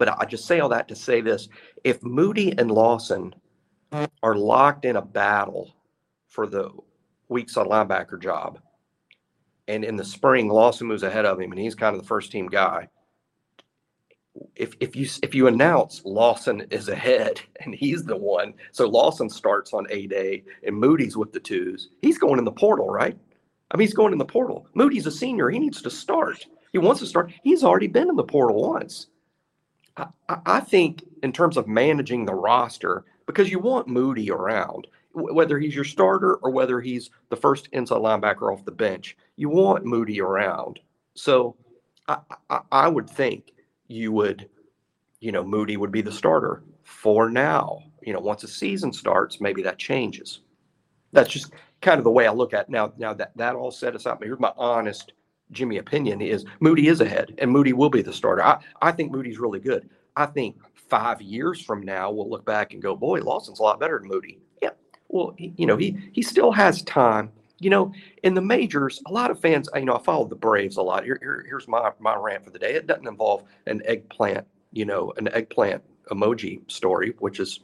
But 0.00 0.20
I 0.20 0.24
just 0.24 0.46
say 0.46 0.58
all 0.58 0.70
that 0.70 0.88
to 0.88 0.96
say 0.96 1.20
this 1.20 1.48
if 1.84 2.02
Moody 2.02 2.58
and 2.58 2.70
Lawson 2.70 3.32
are 4.22 4.34
locked 4.34 4.84
in 4.84 4.96
a 4.96 5.02
battle 5.02 5.76
for 6.26 6.48
the 6.48 6.70
weak 7.28 7.56
on 7.56 7.66
linebacker 7.66 8.20
job, 8.20 8.58
and 9.68 9.84
in 9.84 9.94
the 9.94 10.04
spring, 10.04 10.48
Lawson 10.48 10.88
moves 10.88 11.04
ahead 11.04 11.26
of 11.26 11.38
him, 11.38 11.52
and 11.52 11.60
he's 11.60 11.76
kind 11.76 11.94
of 11.94 12.02
the 12.02 12.08
first 12.08 12.32
team 12.32 12.48
guy 12.48 12.88
if 14.56 14.74
if 14.80 14.96
you 14.96 15.08
if 15.22 15.34
you 15.34 15.46
announce 15.46 16.02
Lawson 16.04 16.66
is 16.70 16.88
ahead 16.88 17.40
and 17.60 17.74
he's 17.74 18.04
the 18.04 18.16
one, 18.16 18.54
so 18.72 18.88
Lawson 18.88 19.28
starts 19.28 19.72
on 19.72 19.86
a 19.90 20.06
day 20.06 20.44
and 20.64 20.76
Moody's 20.76 21.16
with 21.16 21.32
the 21.32 21.40
twos, 21.40 21.90
he's 22.02 22.18
going 22.18 22.38
in 22.38 22.44
the 22.44 22.52
portal, 22.52 22.88
right? 22.88 23.16
I 23.70 23.76
mean, 23.76 23.86
he's 23.86 23.94
going 23.94 24.12
in 24.12 24.18
the 24.18 24.24
portal. 24.24 24.66
Moody's 24.74 25.06
a 25.06 25.10
senior; 25.10 25.50
he 25.50 25.58
needs 25.58 25.82
to 25.82 25.90
start. 25.90 26.46
He 26.72 26.78
wants 26.78 27.00
to 27.00 27.06
start. 27.06 27.32
He's 27.42 27.64
already 27.64 27.86
been 27.86 28.08
in 28.08 28.16
the 28.16 28.24
portal 28.24 28.62
once. 28.70 29.08
I, 30.28 30.60
think 30.60 31.04
in 31.22 31.32
terms 31.32 31.56
of 31.56 31.66
managing 31.66 32.24
the 32.24 32.34
roster, 32.34 33.04
because 33.26 33.50
you 33.50 33.58
want 33.58 33.88
Moody 33.88 34.30
around, 34.30 34.86
whether 35.12 35.58
he's 35.58 35.74
your 35.74 35.84
starter 35.84 36.36
or 36.36 36.50
whether 36.50 36.80
he's 36.80 37.10
the 37.30 37.36
first 37.36 37.68
inside 37.72 37.96
linebacker 37.96 38.52
off 38.52 38.64
the 38.64 38.70
bench, 38.70 39.16
you 39.36 39.48
want 39.48 39.84
Moody 39.84 40.20
around. 40.20 40.80
So 41.14 41.56
I, 42.08 42.18
I, 42.48 42.60
I 42.70 42.88
would 42.88 43.08
think 43.08 43.52
you 43.88 44.12
would, 44.12 44.48
you 45.20 45.32
know, 45.32 45.44
Moody 45.44 45.76
would 45.76 45.92
be 45.92 46.02
the 46.02 46.12
starter 46.12 46.62
for 46.84 47.28
now. 47.30 47.82
You 48.02 48.12
know, 48.12 48.20
once 48.20 48.42
the 48.42 48.48
season 48.48 48.92
starts, 48.92 49.40
maybe 49.40 49.62
that 49.62 49.78
changes. 49.78 50.40
That's 51.12 51.30
just 51.30 51.52
kind 51.80 51.98
of 51.98 52.04
the 52.04 52.10
way 52.10 52.26
I 52.26 52.32
look 52.32 52.54
at 52.54 52.66
it. 52.66 52.70
now. 52.70 52.92
Now 52.96 53.14
that 53.14 53.36
that 53.36 53.56
all 53.56 53.70
set 53.70 53.96
us 53.96 54.06
up, 54.06 54.22
here's 54.22 54.38
my 54.38 54.52
honest 54.56 55.12
Jimmy 55.52 55.78
opinion: 55.78 56.20
is 56.20 56.44
Moody 56.60 56.88
is 56.88 57.00
ahead, 57.00 57.34
and 57.38 57.50
Moody 57.50 57.72
will 57.72 57.90
be 57.90 58.02
the 58.02 58.12
starter. 58.12 58.44
I 58.44 58.58
I 58.82 58.92
think 58.92 59.12
Moody's 59.12 59.38
really 59.38 59.60
good. 59.60 59.88
I 60.16 60.26
think 60.26 60.56
five 60.74 61.22
years 61.22 61.62
from 61.62 61.82
now 61.82 62.10
we'll 62.10 62.28
look 62.28 62.44
back 62.44 62.72
and 62.72 62.82
go, 62.82 62.96
boy, 62.96 63.20
Lawson's 63.20 63.60
a 63.60 63.62
lot 63.62 63.78
better 63.78 63.98
than 63.98 64.08
Moody. 64.08 64.40
Yeah, 64.62 64.70
well, 65.08 65.34
he, 65.36 65.54
you 65.56 65.66
know, 65.66 65.76
he 65.76 65.96
he 66.12 66.22
still 66.22 66.52
has 66.52 66.82
time 66.82 67.30
you 67.60 67.68
know, 67.68 67.92
in 68.22 68.34
the 68.34 68.40
majors, 68.40 69.02
a 69.06 69.12
lot 69.12 69.30
of 69.30 69.38
fans, 69.38 69.68
you 69.74 69.84
know, 69.84 69.94
I 69.94 70.02
follow 70.02 70.26
the 70.26 70.34
Braves 70.34 70.78
a 70.78 70.82
lot. 70.82 71.04
Here, 71.04 71.18
here, 71.20 71.44
here's 71.46 71.68
my, 71.68 71.92
my 72.00 72.16
rant 72.16 72.42
for 72.44 72.50
the 72.50 72.58
day. 72.58 72.74
It 72.74 72.86
doesn't 72.86 73.06
involve 73.06 73.44
an 73.66 73.82
eggplant, 73.84 74.46
you 74.72 74.86
know, 74.86 75.12
an 75.18 75.28
eggplant 75.28 75.82
emoji 76.10 76.68
story, 76.70 77.14
which 77.18 77.38
is 77.38 77.60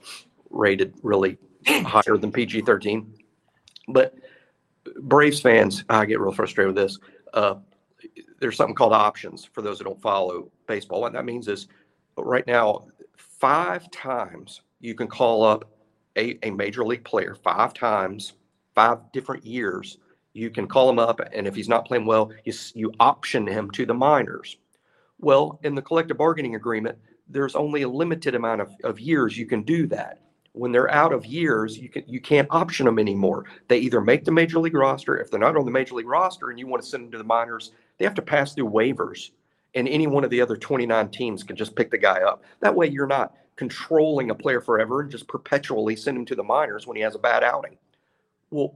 rated 0.50 0.94
really 1.02 1.38
higher 1.66 2.18
than 2.18 2.30
PG 2.30 2.60
13. 2.60 3.10
But 3.88 4.14
Braves 5.00 5.40
fans, 5.40 5.82
I 5.88 6.04
get 6.04 6.20
real 6.20 6.32
frustrated 6.32 6.74
with 6.74 6.84
this. 6.84 6.98
Uh, 7.32 7.54
there's 8.40 8.56
something 8.56 8.74
called 8.74 8.92
options 8.92 9.44
for 9.44 9.62
those 9.62 9.78
that 9.78 9.84
don't 9.84 10.00
follow 10.00 10.50
baseball. 10.66 11.00
What 11.00 11.12
that 11.12 11.24
means 11.24 11.48
is 11.48 11.68
right 12.16 12.46
now, 12.46 12.86
five 13.16 13.90
times 13.90 14.62
you 14.80 14.94
can 14.94 15.08
call 15.08 15.42
up 15.42 15.70
a, 16.16 16.38
a 16.46 16.50
major 16.50 16.84
league 16.84 17.04
player, 17.04 17.34
five 17.34 17.74
times 17.74 18.34
five 18.76 18.98
different 19.12 19.44
years, 19.44 19.98
you 20.34 20.50
can 20.50 20.68
call 20.68 20.88
him 20.88 20.98
up, 20.98 21.18
and 21.32 21.46
if 21.46 21.54
he's 21.54 21.68
not 21.68 21.86
playing 21.86 22.04
well, 22.04 22.30
you, 22.44 22.52
you 22.74 22.92
option 23.00 23.46
him 23.46 23.70
to 23.70 23.86
the 23.86 23.94
minors. 23.94 24.58
Well, 25.18 25.58
in 25.64 25.74
the 25.74 25.82
collective 25.82 26.18
bargaining 26.18 26.54
agreement, 26.54 26.98
there's 27.26 27.56
only 27.56 27.82
a 27.82 27.88
limited 27.88 28.34
amount 28.34 28.60
of, 28.60 28.70
of 28.84 29.00
years 29.00 29.36
you 29.36 29.46
can 29.46 29.62
do 29.62 29.86
that. 29.88 30.20
When 30.56 30.72
they're 30.72 30.90
out 30.90 31.12
of 31.12 31.26
years, 31.26 31.78
you 31.78 31.90
can 31.90 32.02
you 32.06 32.18
can't 32.18 32.48
option 32.50 32.86
them 32.86 32.98
anymore. 32.98 33.44
They 33.68 33.78
either 33.78 34.00
make 34.00 34.24
the 34.24 34.32
major 34.32 34.58
league 34.58 34.74
roster. 34.74 35.18
If 35.18 35.30
they're 35.30 35.38
not 35.38 35.56
on 35.56 35.66
the 35.66 35.70
major 35.70 35.94
league 35.94 36.08
roster 36.08 36.48
and 36.48 36.58
you 36.58 36.66
want 36.66 36.82
to 36.82 36.88
send 36.88 37.04
them 37.04 37.12
to 37.12 37.18
the 37.18 37.24
minors, 37.24 37.72
they 37.98 38.06
have 38.06 38.14
to 38.14 38.22
pass 38.22 38.54
through 38.54 38.70
waivers, 38.70 39.30
and 39.74 39.86
any 39.86 40.06
one 40.06 40.24
of 40.24 40.30
the 40.30 40.40
other 40.40 40.56
29 40.56 41.10
teams 41.10 41.42
can 41.42 41.56
just 41.56 41.76
pick 41.76 41.90
the 41.90 41.98
guy 41.98 42.22
up. 42.22 42.42
That 42.60 42.74
way, 42.74 42.88
you're 42.88 43.06
not 43.06 43.34
controlling 43.56 44.30
a 44.30 44.34
player 44.34 44.62
forever 44.62 45.02
and 45.02 45.10
just 45.10 45.28
perpetually 45.28 45.94
send 45.94 46.16
him 46.16 46.24
to 46.26 46.34
the 46.34 46.42
minors 46.42 46.86
when 46.86 46.96
he 46.96 47.02
has 47.02 47.14
a 47.14 47.18
bad 47.18 47.44
outing. 47.44 47.76
Well, 48.50 48.74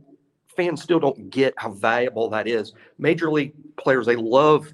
fans 0.55 0.83
still 0.83 1.01
don't 1.01 1.31
get 1.31 1.55
how 1.57 1.71
valuable 1.71 2.29
that 2.31 2.47
is. 2.47 2.75
Major 2.99 3.31
league 3.31 3.55
players, 3.77 4.05
they 4.05 4.17
love 4.17 4.71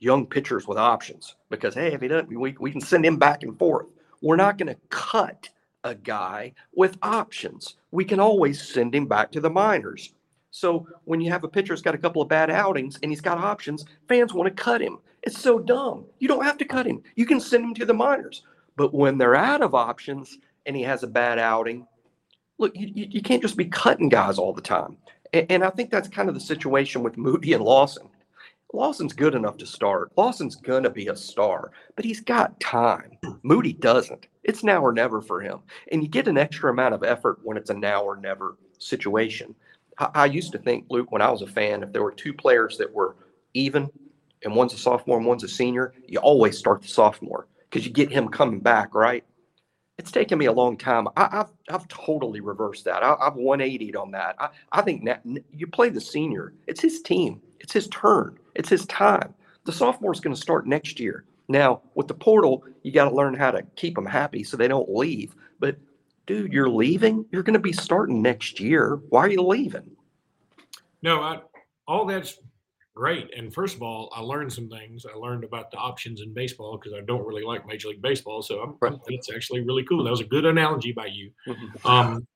young 0.00 0.26
pitchers 0.26 0.66
with 0.66 0.78
options 0.78 1.36
because, 1.50 1.74
hey, 1.74 1.92
if 1.92 2.00
he 2.00 2.08
doesn't, 2.08 2.28
we, 2.28 2.56
we 2.58 2.70
can 2.70 2.80
send 2.80 3.04
him 3.04 3.18
back 3.18 3.42
and 3.42 3.58
forth. 3.58 3.86
We're 4.22 4.36
not 4.36 4.56
going 4.56 4.74
to 4.74 4.80
cut 4.88 5.48
a 5.84 5.94
guy 5.94 6.52
with 6.74 6.98
options. 7.02 7.76
We 7.90 8.04
can 8.04 8.20
always 8.20 8.60
send 8.60 8.94
him 8.94 9.06
back 9.06 9.30
to 9.32 9.40
the 9.40 9.50
minors. 9.50 10.12
So 10.50 10.86
when 11.04 11.20
you 11.20 11.30
have 11.30 11.44
a 11.44 11.48
pitcher 11.48 11.72
that's 11.72 11.82
got 11.82 11.94
a 11.94 11.98
couple 11.98 12.22
of 12.22 12.28
bad 12.28 12.50
outings 12.50 12.98
and 13.02 13.12
he's 13.12 13.20
got 13.20 13.38
options, 13.38 13.84
fans 14.08 14.32
want 14.32 14.54
to 14.54 14.62
cut 14.62 14.80
him. 14.80 14.98
It's 15.22 15.38
so 15.38 15.58
dumb. 15.58 16.06
You 16.18 16.28
don't 16.28 16.44
have 16.44 16.58
to 16.58 16.64
cut 16.64 16.86
him. 16.86 17.02
You 17.16 17.26
can 17.26 17.40
send 17.40 17.64
him 17.64 17.74
to 17.74 17.84
the 17.84 17.94
minors. 17.94 18.42
But 18.76 18.94
when 18.94 19.18
they're 19.18 19.36
out 19.36 19.62
of 19.62 19.74
options 19.74 20.38
and 20.66 20.76
he 20.76 20.82
has 20.82 21.02
a 21.02 21.08
bad 21.08 21.38
outing, 21.38 21.86
look, 22.58 22.72
you, 22.74 22.90
you 22.94 23.22
can't 23.22 23.42
just 23.42 23.56
be 23.56 23.66
cutting 23.66 24.08
guys 24.08 24.38
all 24.38 24.52
the 24.52 24.62
time. 24.62 24.96
And, 25.32 25.46
and 25.50 25.64
I 25.64 25.70
think 25.70 25.90
that's 25.90 26.08
kind 26.08 26.28
of 26.28 26.34
the 26.34 26.40
situation 26.40 27.02
with 27.02 27.18
Moody 27.18 27.52
and 27.52 27.64
Lawson. 27.64 28.08
Lawson's 28.72 29.12
good 29.12 29.34
enough 29.34 29.56
to 29.58 29.66
start. 29.66 30.12
Lawson's 30.16 30.56
going 30.56 30.82
to 30.82 30.90
be 30.90 31.08
a 31.08 31.16
star, 31.16 31.72
but 31.96 32.04
he's 32.04 32.20
got 32.20 32.58
time. 32.60 33.18
Moody 33.42 33.72
doesn't. 33.72 34.26
It's 34.44 34.62
now 34.62 34.82
or 34.82 34.92
never 34.92 35.20
for 35.20 35.40
him. 35.40 35.60
And 35.90 36.02
you 36.02 36.08
get 36.08 36.28
an 36.28 36.38
extra 36.38 36.70
amount 36.70 36.94
of 36.94 37.02
effort 37.02 37.38
when 37.42 37.56
it's 37.56 37.70
a 37.70 37.74
now 37.74 38.02
or 38.02 38.16
never 38.16 38.56
situation. 38.78 39.54
I, 39.98 40.10
I 40.14 40.26
used 40.26 40.52
to 40.52 40.58
think, 40.58 40.86
Luke, 40.90 41.10
when 41.10 41.22
I 41.22 41.30
was 41.30 41.42
a 41.42 41.46
fan, 41.46 41.82
if 41.82 41.92
there 41.92 42.02
were 42.02 42.12
two 42.12 42.34
players 42.34 42.76
that 42.78 42.92
were 42.92 43.16
even 43.54 43.90
and 44.44 44.54
one's 44.54 44.74
a 44.74 44.78
sophomore 44.78 45.16
and 45.16 45.26
one's 45.26 45.44
a 45.44 45.48
senior, 45.48 45.94
you 46.06 46.18
always 46.20 46.56
start 46.56 46.82
the 46.82 46.88
sophomore 46.88 47.48
because 47.68 47.86
you 47.86 47.92
get 47.92 48.10
him 48.10 48.28
coming 48.28 48.60
back, 48.60 48.94
right? 48.94 49.24
it's 49.98 50.12
taken 50.12 50.38
me 50.38 50.46
a 50.46 50.52
long 50.52 50.76
time. 50.76 51.08
I, 51.16 51.28
have 51.32 51.50
I've 51.68 51.88
totally 51.88 52.40
reversed 52.40 52.84
that. 52.84 53.02
I, 53.02 53.16
have 53.20 53.34
180'd 53.34 53.96
on 53.96 54.12
that. 54.12 54.36
I, 54.38 54.48
I 54.70 54.80
think 54.82 55.04
that 55.04 55.22
you 55.52 55.66
play 55.66 55.88
the 55.88 56.00
senior. 56.00 56.54
It's 56.68 56.80
his 56.80 57.02
team. 57.02 57.42
It's 57.60 57.72
his 57.72 57.88
turn. 57.88 58.38
It's 58.54 58.68
his 58.68 58.86
time. 58.86 59.34
The 59.64 59.72
sophomore 59.72 60.12
is 60.12 60.20
going 60.20 60.34
to 60.34 60.40
start 60.40 60.66
next 60.66 60.98
year. 60.98 61.24
Now 61.48 61.82
with 61.94 62.08
the 62.08 62.14
portal, 62.14 62.64
you 62.82 62.92
got 62.92 63.08
to 63.08 63.14
learn 63.14 63.34
how 63.34 63.50
to 63.50 63.62
keep 63.76 63.94
them 63.94 64.06
happy 64.06 64.44
so 64.44 64.56
they 64.56 64.68
don't 64.68 64.88
leave. 64.94 65.34
But 65.60 65.76
dude, 66.26 66.52
you're 66.52 66.68
leaving. 66.68 67.24
You're 67.32 67.42
going 67.42 67.54
to 67.54 67.60
be 67.60 67.72
starting 67.72 68.20
next 68.20 68.60
year. 68.60 69.00
Why 69.08 69.20
are 69.20 69.30
you 69.30 69.42
leaving? 69.42 69.90
No, 71.02 71.20
I, 71.20 71.40
all 71.86 72.04
that's 72.04 72.38
great. 72.94 73.32
And 73.36 73.54
first 73.54 73.76
of 73.76 73.82
all, 73.82 74.12
I 74.14 74.20
learned 74.20 74.52
some 74.52 74.68
things. 74.68 75.06
I 75.06 75.16
learned 75.16 75.44
about 75.44 75.70
the 75.70 75.76
options 75.76 76.20
in 76.20 76.34
baseball 76.34 76.76
because 76.76 76.92
I 76.92 77.00
don't 77.02 77.24
really 77.24 77.44
like 77.44 77.66
Major 77.66 77.88
League 77.88 78.02
Baseball. 78.02 78.42
So 78.42 78.60
I'm, 78.60 78.74
right. 78.80 78.98
it's 79.06 79.30
actually 79.30 79.60
really 79.60 79.84
cool. 79.84 80.02
That 80.04 80.10
was 80.10 80.20
a 80.20 80.24
good 80.24 80.44
analogy 80.44 80.92
by 80.92 81.06
you. 81.06 81.30
Mm-hmm. 81.46 81.86
Um, 81.86 82.26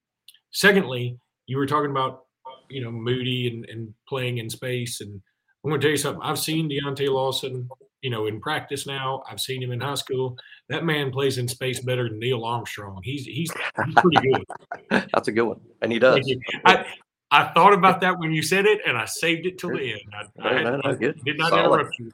secondly, 0.53 1.19
you 1.47 1.57
were 1.57 1.67
talking 1.67 1.91
about, 1.91 2.27
you 2.73 2.83
know, 2.83 2.91
Moody 2.91 3.49
and, 3.49 3.69
and 3.69 3.95
playing 4.09 4.39
in 4.39 4.49
space. 4.51 5.01
And 5.01 5.21
I'm 5.65 5.71
going 5.71 5.81
to 5.81 5.85
tell 5.85 5.91
you 5.93 5.97
something. 5.97 6.23
I've 6.23 6.39
seen 6.39 6.69
Deontae 6.69 7.09
Lawson, 7.09 7.69
you 8.01 8.11
know, 8.11 8.27
in 8.27 8.41
practice 8.41 8.87
now. 8.87 9.23
I've 9.31 9.41
seen 9.41 9.63
him 9.63 9.73
in 9.73 9.81
high 9.81 9.95
school. 9.95 10.37
That 10.69 10.85
man 10.85 11.11
plays 11.11 11.39
in 11.39 11.49
space 11.49 11.81
better 11.81 12.09
than 12.09 12.19
Neil 12.19 12.45
Armstrong. 12.45 13.01
He's 13.05 13.25
he's, 13.25 13.51
he's 13.85 13.95
pretty 13.95 14.33
good. 14.33 14.45
That's 15.13 15.29
a 15.29 15.33
good 15.33 15.45
one, 15.45 15.61
and 15.81 15.93
he 15.93 15.99
does. 15.99 16.21
I, 16.65 16.87
I 17.31 17.45
thought 17.55 17.73
about 17.73 18.03
that 18.03 18.19
when 18.19 18.33
you 18.33 18.43
said 18.43 18.67
it, 18.67 18.81
and 18.87 18.97
I 18.97 19.07
saved 19.07 19.47
it 19.47 19.59
till 19.59 19.71
the 19.71 19.93
end. 19.93 20.01
I, 20.43 20.49
I, 20.49 20.63
no, 20.65 20.81
no, 20.85 20.95
good. 20.95 21.19
did 21.25 21.39
not 21.39 21.51
Solid. 21.51 21.65
interrupt 21.65 21.99
you. 21.99 22.13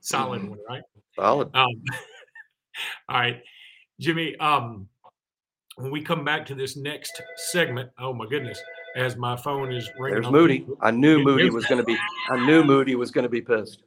Solid 0.00 0.48
one, 0.48 0.58
right? 0.68 0.82
Solid. 1.16 1.50
Um, 1.54 1.66
all 3.08 3.18
right, 3.18 3.42
Jimmy. 3.98 4.36
Um, 4.36 4.88
when 5.76 5.90
we 5.90 6.02
come 6.02 6.24
back 6.24 6.44
to 6.46 6.54
this 6.54 6.76
next 6.76 7.22
segment, 7.36 7.90
oh 7.98 8.12
my 8.12 8.26
goodness, 8.26 8.60
as 8.96 9.16
my 9.16 9.36
phone 9.36 9.72
is 9.72 9.88
ringing. 9.98 10.20
There's 10.20 10.32
Moody. 10.32 10.66
I 10.80 10.90
knew 10.90 11.22
Moody 11.22 11.50
was 11.50 11.66
going 11.66 11.78
to 11.78 11.84
be. 11.84 11.96
I 12.30 12.44
knew 12.44 12.64
Moody 12.64 12.94
was 12.94 13.10
going 13.10 13.24
to 13.24 13.28
be 13.28 13.40
pissed. 13.40 13.82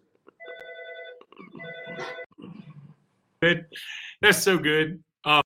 Good. 3.41 3.65
That's 4.21 4.37
so 4.37 4.57
good. 4.57 5.03
Um, 5.25 5.41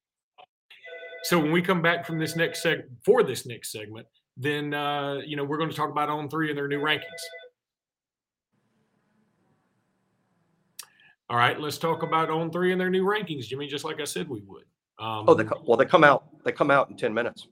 so 1.24 1.40
when 1.40 1.52
we 1.52 1.62
come 1.62 1.82
back 1.82 2.06
from 2.06 2.20
this 2.20 2.36
next 2.36 2.64
seg 2.64 2.84
for 3.04 3.24
this 3.24 3.46
next 3.46 3.72
segment, 3.72 4.06
then 4.38 4.74
uh, 4.74 5.20
you 5.26 5.36
know 5.38 5.44
we're 5.44 5.58
going 5.58 5.70
to 5.70 5.76
talk 5.76 5.90
about 5.90 6.10
on 6.10 6.30
three 6.30 6.50
and 6.50 6.58
their 6.58 6.68
new 6.68 6.80
rankings. 6.82 7.02
All 11.30 11.38
right, 11.38 11.60
let's 11.60 11.78
talk 11.80 12.04
about 12.04 12.30
on 12.30 12.52
three 12.52 12.72
and 12.72 12.80
their 12.80 12.90
new 12.90 13.04
rankings, 13.04 13.48
Jimmy. 13.48 13.68
Just 13.68 13.86
like 13.86 14.00
I 14.00 14.04
said, 14.04 14.30
we 14.30 14.42
would. 14.46 14.66
Um, 15.00 15.26
Oh, 15.28 15.34
they 15.34 15.44
co- 15.44 15.64
well, 15.66 15.78
they 15.78 15.86
come 15.86 16.04
out. 16.04 16.26
They 16.44 16.52
come 16.52 16.70
out 16.70 16.90
in 16.90 16.98
ten 16.98 17.14
minutes. 17.14 17.48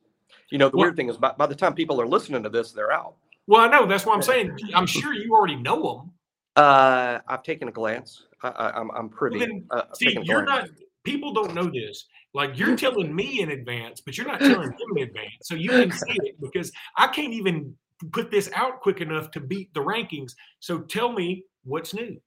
You 0.54 0.60
know, 0.60 0.70
the 0.70 0.78
Well- 0.78 0.86
weird 0.86 0.96
thing 0.96 1.10
is, 1.10 1.18
by, 1.18 1.32
by 1.36 1.48
the 1.48 1.56
time 1.56 1.74
people 1.74 2.00
are 2.00 2.06
listening 2.06 2.44
to 2.44 2.50
this, 2.50 2.72
they're 2.74 2.92
out. 2.92 3.16
well, 3.48 3.62
I 3.62 3.68
know 3.68 3.88
that's 3.88 4.06
what 4.06 4.16
I'm 4.16 4.22
saying. 4.22 4.56
I'm 4.76 4.86
sure 4.86 5.12
you 5.12 5.34
already 5.34 5.56
know 5.56 5.82
them. 5.98 6.12
Uh, 6.56 7.18
I've 7.28 7.42
taken 7.42 7.68
a 7.68 7.72
glance. 7.72 8.24
I, 8.44 8.50
I, 8.50 8.80
I'm, 8.80 8.92
I'm 8.92 9.10
privy. 9.10 9.40
then, 9.40 9.66
uh, 9.72 9.82
See, 9.96 10.16
you're 10.24 10.46
glance. 10.46 10.70
not. 10.70 10.78
People 11.04 11.34
don't 11.34 11.56
know 11.56 11.66
this. 11.72 12.06
Like 12.36 12.58
you're 12.58 12.76
telling 12.76 13.14
me 13.16 13.42
in 13.42 13.50
advance, 13.50 14.00
but 14.02 14.16
you're 14.16 14.28
not 14.28 14.40
telling 14.40 14.70
them 14.70 14.98
in 14.98 15.04
advance, 15.04 15.34
so 15.42 15.56
you 15.56 15.70
can 15.72 15.92
see 16.04 16.14
it 16.24 16.40
because 16.40 16.72
I 16.98 17.08
can't 17.08 17.34
even 17.34 17.76
put 18.12 18.30
this 18.30 18.50
out 18.54 18.80
quick 18.82 19.02
enough 19.02 19.32
to 19.32 19.40
beat 19.40 19.74
the 19.74 19.80
rankings. 19.82 20.34
So 20.60 20.80
tell 20.80 21.12
me 21.12 21.44
what's 21.64 21.96
new. 21.96 22.18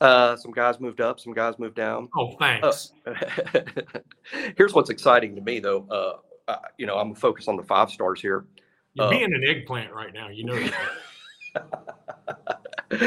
Uh, 0.00 0.34
some 0.36 0.50
guys 0.52 0.78
moved 0.80 1.00
up. 1.00 1.20
Some 1.20 1.32
guys 1.32 1.58
moved 1.60 1.76
down. 1.76 2.08
Oh, 2.16 2.32
thanks. 2.38 2.92
Here's 4.56 4.74
what's 4.74 4.90
exciting 4.90 5.34
to 5.36 5.40
me, 5.40 5.60
though. 5.60 6.20
Uh, 6.48 6.56
you 6.78 6.86
know, 6.86 6.96
I'm 6.96 7.14
focused 7.14 7.48
on 7.48 7.56
the 7.56 7.62
five 7.62 7.90
stars 7.90 8.20
here. 8.20 8.46
You're 8.94 9.06
uh, 9.06 9.10
being 9.10 9.34
an 9.34 9.44
eggplant 9.46 9.92
right 9.92 10.14
now. 10.14 10.28
You 10.28 10.44
know 10.44 10.58
that. 10.58 10.74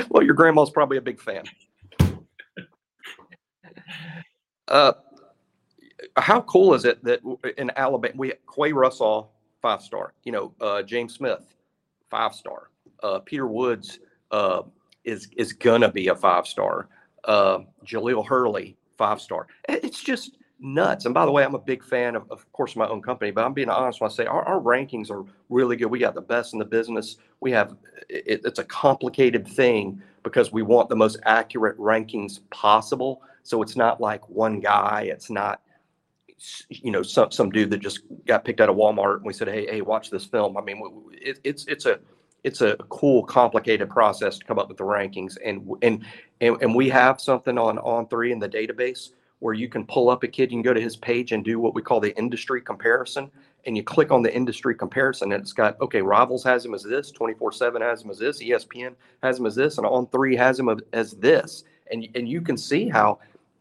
well, 0.09 0.23
your 0.23 0.35
grandma's 0.35 0.69
probably 0.69 0.97
a 0.97 1.01
big 1.01 1.19
fan. 1.19 1.43
Uh, 4.67 4.93
how 6.17 6.41
cool 6.41 6.75
is 6.75 6.85
it 6.85 7.03
that 7.03 7.19
in 7.57 7.71
Alabama 7.75 8.13
we 8.15 8.33
Qua 8.45 8.69
Russell 8.71 9.31
five 9.61 9.81
star, 9.81 10.13
you 10.23 10.31
know, 10.31 10.53
uh, 10.61 10.83
James 10.83 11.15
Smith 11.15 11.55
five 12.09 12.35
star, 12.35 12.69
uh, 13.01 13.19
Peter 13.19 13.47
Woods 13.47 13.99
uh, 14.29 14.61
is 15.03 15.29
is 15.35 15.51
gonna 15.51 15.91
be 15.91 16.09
a 16.09 16.15
five 16.15 16.45
star, 16.45 16.89
uh, 17.25 17.59
Jaleel 17.85 18.25
Hurley 18.25 18.77
five 18.97 19.19
star. 19.19 19.47
It's 19.67 20.01
just 20.01 20.37
nuts. 20.61 21.05
And 21.05 21.13
by 21.13 21.25
the 21.25 21.31
way, 21.31 21.43
I'm 21.43 21.55
a 21.55 21.59
big 21.59 21.83
fan 21.83 22.15
of, 22.15 22.29
of 22.31 22.49
course, 22.53 22.75
my 22.75 22.87
own 22.87 23.01
company, 23.01 23.31
but 23.31 23.43
I'm 23.43 23.53
being 23.53 23.69
honest 23.69 23.99
when 23.99 24.09
I 24.09 24.13
say 24.13 24.25
our, 24.25 24.43
our 24.43 24.59
rankings 24.59 25.09
are 25.09 25.25
really 25.49 25.75
good. 25.75 25.87
We 25.87 25.99
got 25.99 26.15
the 26.15 26.21
best 26.21 26.53
in 26.53 26.59
the 26.59 26.65
business. 26.65 27.17
We 27.39 27.51
have 27.51 27.75
it, 28.09 28.41
it's 28.45 28.59
a 28.59 28.63
complicated 28.63 29.47
thing 29.47 30.01
because 30.23 30.51
we 30.51 30.61
want 30.61 30.89
the 30.89 30.95
most 30.95 31.19
accurate 31.25 31.77
rankings 31.77 32.39
possible. 32.51 33.23
So 33.43 33.61
it's 33.61 33.75
not 33.75 33.99
like 33.99 34.27
one 34.29 34.59
guy. 34.59 35.09
It's 35.11 35.29
not 35.29 35.61
you 36.69 36.91
know 36.91 37.03
some 37.03 37.31
some 37.31 37.51
dude 37.51 37.69
that 37.69 37.79
just 37.79 37.99
got 38.25 38.43
picked 38.43 38.61
out 38.61 38.69
of 38.69 38.75
Walmart 38.75 39.17
and 39.17 39.25
we 39.25 39.33
said, 39.33 39.47
hey 39.47 39.65
hey, 39.67 39.81
watch 39.81 40.09
this 40.09 40.25
film. 40.25 40.57
I 40.57 40.61
mean, 40.61 40.81
it, 41.11 41.39
it's 41.43 41.65
it's 41.67 41.85
a 41.85 41.99
it's 42.43 42.61
a 42.61 42.75
cool, 42.89 43.23
complicated 43.23 43.89
process 43.89 44.39
to 44.39 44.45
come 44.45 44.57
up 44.57 44.67
with 44.67 44.77
the 44.77 44.83
rankings, 44.83 45.37
and 45.45 45.69
and 45.81 46.03
and, 46.39 46.57
and 46.61 46.73
we 46.73 46.89
have 46.89 47.21
something 47.21 47.57
on 47.57 47.77
on 47.79 48.07
three 48.07 48.31
in 48.31 48.39
the 48.39 48.49
database 48.49 49.11
where 49.41 49.55
you 49.55 49.67
can 49.67 49.83
pull 49.85 50.09
up 50.09 50.21
a 50.23 50.27
kid, 50.27 50.51
you 50.51 50.57
can 50.57 50.61
go 50.61 50.73
to 50.73 50.79
his 50.79 50.95
page 50.95 51.31
and 51.31 51.43
do 51.43 51.59
what 51.59 51.73
we 51.73 51.81
call 51.81 51.99
the 51.99 52.15
industry 52.15 52.61
comparison. 52.61 53.29
And 53.65 53.75
you 53.75 53.83
click 53.83 54.11
on 54.11 54.21
the 54.21 54.33
industry 54.33 54.75
comparison, 54.75 55.31
and 55.33 55.41
it's 55.41 55.53
got 55.53 55.79
okay, 55.81 56.01
Rivals 56.01 56.43
has 56.43 56.65
him 56.65 56.73
as 56.73 56.83
this, 56.83 57.11
24 57.11 57.51
7 57.51 57.81
has 57.81 58.03
him 58.03 58.11
as 58.11 58.19
this, 58.19 58.41
ESPN 58.41 58.93
has 59.21 59.39
him 59.39 59.45
as 59.45 59.55
this, 59.55 59.77
and 59.77 59.85
On 59.85 60.07
Three 60.07 60.35
has 60.35 60.59
him 60.59 60.69
as 60.93 61.11
this. 61.13 61.63
And, 61.91 62.07
and 62.15 62.29
you 62.29 62.41
can 62.41 62.55
see 62.55 62.87
how 62.87 63.19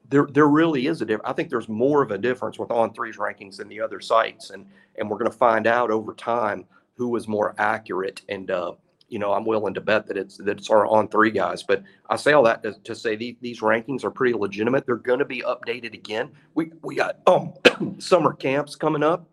there, 0.09 0.27
there 0.31 0.49
really 0.49 0.87
is 0.87 1.01
a 1.01 1.05
difference. 1.07 1.29
I 1.29 1.33
think 1.33 1.49
there's 1.49 1.69
more 1.69 2.03
of 2.03 2.11
a 2.11 2.19
difference 2.19 2.59
with 2.59 2.71
On 2.71 2.93
Three's 2.93 3.17
rankings 3.17 3.57
than 3.57 3.69
the 3.69 3.81
other 3.81 4.01
sites. 4.01 4.51
And, 4.51 4.67
and 4.97 5.09
we're 5.09 5.19
going 5.19 5.31
to 5.31 5.37
find 5.37 5.67
out 5.67 5.91
over 5.91 6.15
time 6.15 6.67
who 6.95 7.09
was 7.09 7.27
more 7.27 7.55
accurate. 7.59 8.23
And, 8.29 8.51
uh, 8.51 8.73
you 9.11 9.19
know, 9.19 9.33
I'm 9.33 9.45
willing 9.45 9.75
to 9.75 9.81
bet 9.81 10.07
that 10.07 10.17
it's 10.17 10.39
that 10.39 10.59
it's 10.59 10.71
our 10.71 10.87
on 10.87 11.09
three 11.09 11.33
guys. 11.33 11.63
But 11.65 11.83
I 12.09 12.17
say 12.17 12.33
all 12.33 12.45
that 12.45 12.63
to, 12.63 12.75
to 12.85 12.95
say 12.95 13.17
these, 13.17 13.37
these 13.41 13.61
rankings 13.61 14.05
are 14.05 14.11
pretty 14.11 14.35
legitimate. 14.35 14.87
They're 14.87 14.97
going 14.97 15.19
to 15.19 15.25
be 15.25 15.43
updated 15.43 15.95
again. 15.95 16.31
We 16.55 16.73
we 16.83 16.95
got 16.95 17.19
um 17.27 17.53
summer 17.99 18.33
camps 18.33 18.77
coming 18.77 19.03
up. 19.03 19.29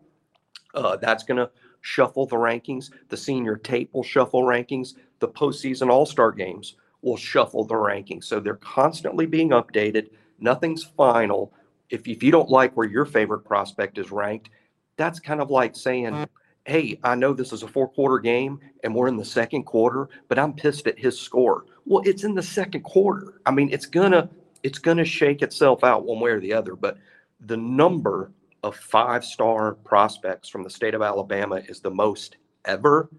Uh, 0.74 0.98
that's 0.98 1.24
going 1.24 1.38
to 1.38 1.50
shuffle 1.82 2.26
the 2.26 2.36
rankings. 2.36 2.92
The 3.10 3.18
senior 3.18 3.56
tape 3.56 3.94
will 3.94 4.04
shuffle 4.04 4.42
rankings. 4.42 4.96
The 5.20 5.30
postseason 5.30 5.90
All 5.90 6.06
Star 6.06 6.32
games 6.32 6.76
will 7.04 7.18
shuffle 7.18 7.64
the 7.64 7.76
rankings. 7.76 8.24
So 8.24 8.40
they're 8.40 8.56
constantly 8.56 9.28
being 9.28 9.50
updated. 9.50 10.10
Nothing's 10.40 10.84
final. 10.84 11.54
If 11.92 12.08
if 12.08 12.24
you 12.24 12.32
don't 12.32 12.50
like 12.50 12.76
where 12.76 12.88
your 12.88 13.06
favorite 13.06 13.46
prospect 13.46 14.00
is 14.00 14.12
ranked, 14.12 14.50
that's 14.98 15.20
kind 15.20 15.40
of 15.40 15.52
like 15.52 15.76
saying 15.76 16.28
hey, 16.68 17.00
I 17.04 17.16
know 17.16 17.34
this 17.34 17.54
is 17.54 17.64
a 17.64 17.68
four 17.68 17.88
quarter 17.88 18.20
game 18.20 18.60
and 18.84 18.94
we're 18.94 19.08
in 19.08 19.18
the 19.18 19.26
second 19.26 19.64
quarter, 19.64 20.10
but 20.28 20.38
I'm 20.38 20.54
pissed 20.54 20.86
at 20.88 21.00
his 21.00 21.20
score. 21.20 21.66
Well, 21.86 22.04
it's 22.06 22.24
in 22.24 22.36
the 22.36 22.44
second 22.44 22.82
quarter. 22.84 23.42
I 23.46 23.52
mean, 23.52 23.70
it's 23.72 23.86
gonna 23.86 24.30
it's 24.64 24.78
gonna 24.80 25.06
shake 25.06 25.42
itself 25.42 25.84
out 25.84 26.06
one 26.06 26.20
way 26.20 26.32
or 26.32 26.40
the 26.40 26.54
other. 26.54 26.76
But 26.76 26.98
the 27.42 27.58
number 27.58 28.32
of 28.64 28.76
five 28.76 29.24
star 29.24 29.76
prospects 29.76 30.50
from 30.50 30.64
the 30.64 30.70
state 30.70 30.94
of 30.94 31.02
Alabama 31.02 31.56
is 31.68 31.80
the 31.80 31.92
most 31.92 32.38
ever, 32.66 33.10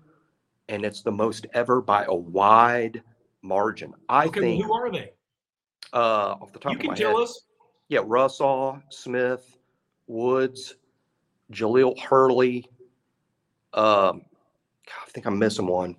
and 0.69 0.85
it's 0.85 1.01
the 1.03 1.13
most 1.13 1.47
ever 1.55 1.81
by 1.81 2.05
a 2.05 2.15
wide 2.15 3.03
margin. 3.43 3.95
I 4.09 4.27
okay, 4.27 4.41
think 4.41 4.65
who 4.65 4.73
are 4.75 4.91
they? 4.93 5.13
uh, 5.95 6.33
off 6.41 6.53
the 6.53 6.59
top 6.59 6.73
You 6.73 6.79
of 6.79 6.85
can 6.85 6.95
tell 6.95 7.17
us. 7.17 7.45
yeah, 7.89 8.01
Russell, 8.05 8.79
Smith, 8.91 9.57
Woods, 10.07 10.75
Jaleel 11.53 11.99
Hurley. 11.99 12.69
Um, 13.75 14.23
I 14.89 15.11
think 15.11 15.27
I'm 15.27 15.39
missing 15.39 15.67
one. 15.67 15.97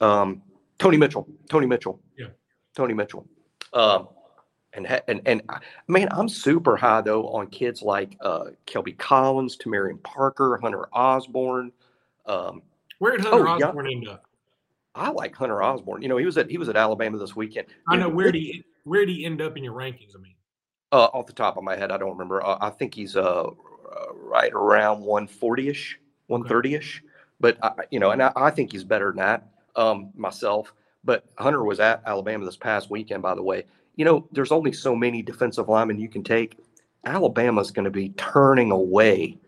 Um, 0.00 0.42
Tony 0.78 0.96
Mitchell. 0.96 1.26
Tony 1.48 1.66
Mitchell. 1.66 2.00
Yeah. 2.18 2.26
Tony 2.74 2.94
Mitchell. 2.94 3.26
Um, 3.72 4.08
and 4.74 4.86
and 5.08 5.22
and 5.24 5.42
I- 5.48 5.60
man, 5.88 6.08
I'm 6.10 6.28
super 6.28 6.76
high 6.76 7.00
though 7.00 7.28
on 7.28 7.46
kids 7.48 7.80
like 7.82 8.16
uh, 8.20 8.46
Kelby 8.66 8.96
Collins, 8.98 9.56
Tamarian 9.56 10.02
Parker, 10.02 10.58
Hunter 10.62 10.86
Osborne. 10.92 11.72
Um, 12.26 12.62
Where 12.98 13.12
did 13.16 13.22
Hunter 13.22 13.48
Oh, 13.48 13.56
yeah. 13.58 13.68
Osborne 13.68 13.90
end 13.90 14.08
up? 14.08 14.24
I 14.94 15.10
like 15.10 15.34
Hunter 15.34 15.62
Osborne. 15.62 16.02
You 16.02 16.08
know, 16.08 16.16
he 16.18 16.26
was 16.26 16.36
at 16.36 16.50
he 16.50 16.58
was 16.58 16.68
at 16.68 16.76
Alabama 16.76 17.16
this 17.18 17.34
weekend. 17.34 17.68
I 17.88 17.96
know 17.96 18.08
where 18.08 18.30
did 18.32 18.40
he 18.42 18.64
where 18.84 19.06
did 19.06 19.16
he 19.16 19.24
end 19.24 19.40
up 19.40 19.56
in 19.56 19.64
your 19.64 19.74
rankings? 19.74 20.14
I 20.14 20.20
mean, 20.20 20.34
Uh, 20.92 21.04
off 21.12 21.26
the 21.26 21.32
top 21.32 21.56
of 21.56 21.64
my 21.64 21.76
head, 21.76 21.90
I 21.90 21.96
don't 21.96 22.10
remember. 22.12 22.44
Uh, 22.44 22.58
I 22.60 22.70
think 22.70 22.94
he's 22.94 23.16
uh, 23.16 23.20
uh 23.44 24.12
right 24.14 24.52
around 24.52 25.02
140ish, 25.02 25.94
130ish. 26.30 27.00
But 27.40 27.58
I, 27.62 27.72
you 27.90 28.00
know, 28.00 28.10
and 28.10 28.22
I, 28.22 28.32
I 28.34 28.50
think 28.50 28.72
he's 28.72 28.84
better 28.84 29.08
than 29.08 29.16
that 29.16 29.46
um, 29.76 30.10
myself. 30.14 30.72
But 31.04 31.24
Hunter 31.38 31.64
was 31.64 31.80
at 31.80 32.02
Alabama 32.06 32.44
this 32.44 32.56
past 32.56 32.90
weekend, 32.90 33.22
by 33.22 33.34
the 33.34 33.42
way. 33.42 33.64
You 33.96 34.04
know, 34.04 34.26
there's 34.32 34.52
only 34.52 34.72
so 34.72 34.94
many 34.94 35.22
defensive 35.22 35.68
linemen 35.68 35.98
you 35.98 36.08
can 36.08 36.24
take. 36.24 36.58
Alabama's 37.04 37.70
going 37.70 37.84
to 37.84 37.90
be 37.90 38.10
turning 38.10 38.70
away 38.72 39.38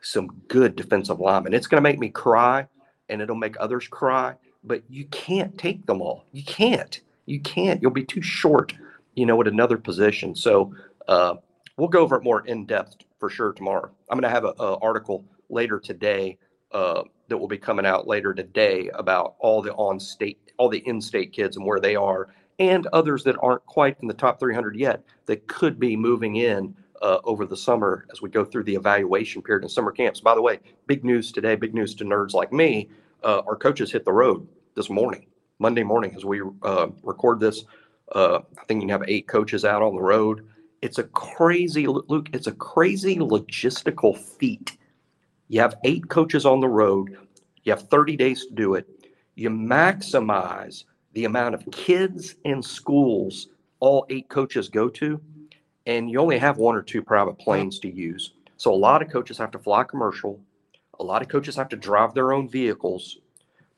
some 0.00 0.28
good 0.48 0.74
defensive 0.74 1.20
linemen. 1.20 1.54
It's 1.54 1.66
going 1.66 1.82
to 1.82 1.88
make 1.88 1.98
me 1.98 2.08
cry, 2.08 2.66
and 3.08 3.20
it'll 3.20 3.36
make 3.36 3.56
others 3.60 3.86
cry. 3.86 4.34
But 4.64 4.82
you 4.88 5.04
can't 5.06 5.56
take 5.58 5.86
them 5.86 6.00
all. 6.00 6.24
You 6.32 6.42
can't. 6.44 7.00
You 7.26 7.40
can't. 7.40 7.82
You'll 7.82 7.90
be 7.90 8.04
too 8.04 8.22
short. 8.22 8.72
You 9.14 9.26
know, 9.26 9.40
at 9.40 9.48
another 9.48 9.76
position. 9.76 10.34
So 10.34 10.74
uh, 11.06 11.34
we'll 11.76 11.88
go 11.88 12.00
over 12.00 12.16
it 12.16 12.24
more 12.24 12.46
in 12.46 12.64
depth 12.64 12.96
for 13.18 13.28
sure 13.28 13.52
tomorrow. 13.52 13.90
I'm 14.08 14.18
going 14.18 14.28
to 14.28 14.34
have 14.34 14.44
an 14.44 14.54
article 14.58 15.24
later 15.52 15.78
today 15.78 16.38
uh, 16.72 17.02
that 17.28 17.38
will 17.38 17.48
be 17.48 17.58
coming 17.58 17.86
out 17.86 18.06
later 18.06 18.34
today 18.34 18.90
about 18.94 19.34
all 19.38 19.62
the 19.62 19.72
on-state, 19.74 20.52
all 20.58 20.68
the 20.68 20.86
in-state 20.86 21.32
kids 21.32 21.56
and 21.56 21.64
where 21.64 21.80
they 21.80 21.94
are, 21.94 22.34
and 22.58 22.86
others 22.88 23.24
that 23.24 23.36
aren't 23.42 23.64
quite 23.66 23.96
in 24.00 24.08
the 24.08 24.14
top 24.14 24.40
300 24.40 24.76
yet 24.76 25.02
that 25.26 25.46
could 25.46 25.78
be 25.78 25.96
moving 25.96 26.36
in 26.36 26.74
uh, 27.02 27.18
over 27.24 27.44
the 27.44 27.56
summer 27.56 28.06
as 28.12 28.22
we 28.22 28.30
go 28.30 28.44
through 28.44 28.62
the 28.64 28.74
evaluation 28.74 29.42
period 29.42 29.62
and 29.62 29.70
summer 29.70 29.90
camps. 29.90 30.20
By 30.20 30.34
the 30.34 30.42
way, 30.42 30.60
big 30.86 31.04
news 31.04 31.32
today, 31.32 31.56
big 31.56 31.74
news 31.74 31.94
to 31.96 32.04
nerds 32.04 32.32
like 32.32 32.52
me. 32.52 32.88
Uh, 33.22 33.42
our 33.46 33.56
coaches 33.56 33.92
hit 33.92 34.04
the 34.04 34.12
road 34.12 34.46
this 34.74 34.88
morning, 34.88 35.26
Monday 35.58 35.82
morning, 35.82 36.14
as 36.16 36.24
we 36.24 36.40
uh, 36.62 36.88
record 37.02 37.40
this. 37.40 37.64
Uh, 38.12 38.40
I 38.58 38.64
think 38.66 38.82
you 38.82 38.88
have 38.90 39.02
eight 39.08 39.26
coaches 39.26 39.64
out 39.64 39.82
on 39.82 39.94
the 39.94 40.02
road. 40.02 40.46
It's 40.80 40.98
a 40.98 41.04
crazy, 41.04 41.86
Luke, 41.86 42.28
it's 42.32 42.46
a 42.46 42.52
crazy 42.52 43.16
logistical 43.16 44.16
feat. 44.16 44.76
You 45.52 45.60
have 45.60 45.76
eight 45.84 46.08
coaches 46.08 46.46
on 46.46 46.60
the 46.60 46.68
road, 46.68 47.14
you 47.64 47.72
have 47.72 47.86
30 47.90 48.16
days 48.16 48.46
to 48.46 48.54
do 48.54 48.72
it. 48.72 48.88
You 49.34 49.50
maximize 49.50 50.84
the 51.12 51.26
amount 51.26 51.54
of 51.54 51.70
kids 51.70 52.36
and 52.46 52.64
schools 52.64 53.48
all 53.78 54.06
eight 54.08 54.30
coaches 54.30 54.70
go 54.70 54.88
to, 54.88 55.20
and 55.84 56.10
you 56.10 56.20
only 56.20 56.38
have 56.38 56.56
one 56.56 56.74
or 56.74 56.80
two 56.80 57.02
private 57.02 57.38
planes 57.38 57.78
to 57.80 57.94
use. 57.94 58.32
So 58.56 58.72
a 58.72 58.74
lot 58.74 59.02
of 59.02 59.10
coaches 59.10 59.36
have 59.36 59.50
to 59.50 59.58
fly 59.58 59.84
commercial. 59.84 60.40
A 61.00 61.04
lot 61.04 61.20
of 61.20 61.28
coaches 61.28 61.54
have 61.56 61.68
to 61.68 61.76
drive 61.76 62.14
their 62.14 62.32
own 62.32 62.48
vehicles. 62.48 63.18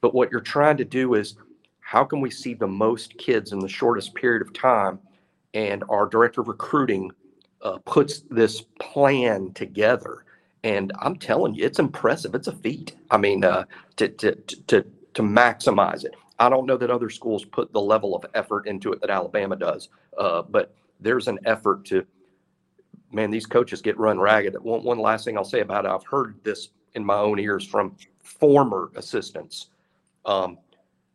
But 0.00 0.14
what 0.14 0.30
you're 0.30 0.40
trying 0.42 0.76
to 0.76 0.84
do 0.84 1.14
is 1.14 1.34
how 1.80 2.04
can 2.04 2.20
we 2.20 2.30
see 2.30 2.54
the 2.54 2.68
most 2.68 3.18
kids 3.18 3.50
in 3.50 3.58
the 3.58 3.68
shortest 3.68 4.14
period 4.14 4.42
of 4.42 4.52
time? 4.52 5.00
And 5.54 5.82
our 5.88 6.06
director 6.06 6.40
of 6.40 6.46
recruiting 6.46 7.10
uh, 7.62 7.78
puts 7.84 8.20
this 8.30 8.60
plan 8.78 9.52
together. 9.54 10.24
And 10.64 10.92
I'm 10.98 11.16
telling 11.16 11.54
you, 11.54 11.64
it's 11.64 11.78
impressive. 11.78 12.34
It's 12.34 12.48
a 12.48 12.52
feat. 12.52 12.96
I 13.10 13.18
mean, 13.18 13.44
uh, 13.44 13.64
to, 13.96 14.08
to, 14.08 14.34
to, 14.34 14.84
to 15.12 15.22
maximize 15.22 16.04
it. 16.04 16.16
I 16.40 16.48
don't 16.48 16.66
know 16.66 16.76
that 16.76 16.90
other 16.90 17.10
schools 17.10 17.44
put 17.44 17.72
the 17.72 17.80
level 17.80 18.16
of 18.16 18.26
effort 18.34 18.66
into 18.66 18.92
it 18.92 19.00
that 19.02 19.10
Alabama 19.10 19.54
does, 19.54 19.90
uh, 20.18 20.42
but 20.42 20.74
there's 20.98 21.28
an 21.28 21.38
effort 21.44 21.84
to. 21.86 22.04
Man, 23.12 23.30
these 23.30 23.46
coaches 23.46 23.80
get 23.80 23.96
run 23.96 24.18
ragged. 24.18 24.56
One, 24.60 24.82
one 24.82 24.98
last 24.98 25.24
thing 25.24 25.36
I'll 25.38 25.44
say 25.44 25.60
about 25.60 25.84
it, 25.84 25.88
I've 25.92 26.04
heard 26.04 26.34
this 26.42 26.70
in 26.94 27.04
my 27.04 27.16
own 27.18 27.38
ears 27.38 27.64
from 27.64 27.94
former 28.24 28.90
assistants. 28.96 29.68
Um, 30.24 30.58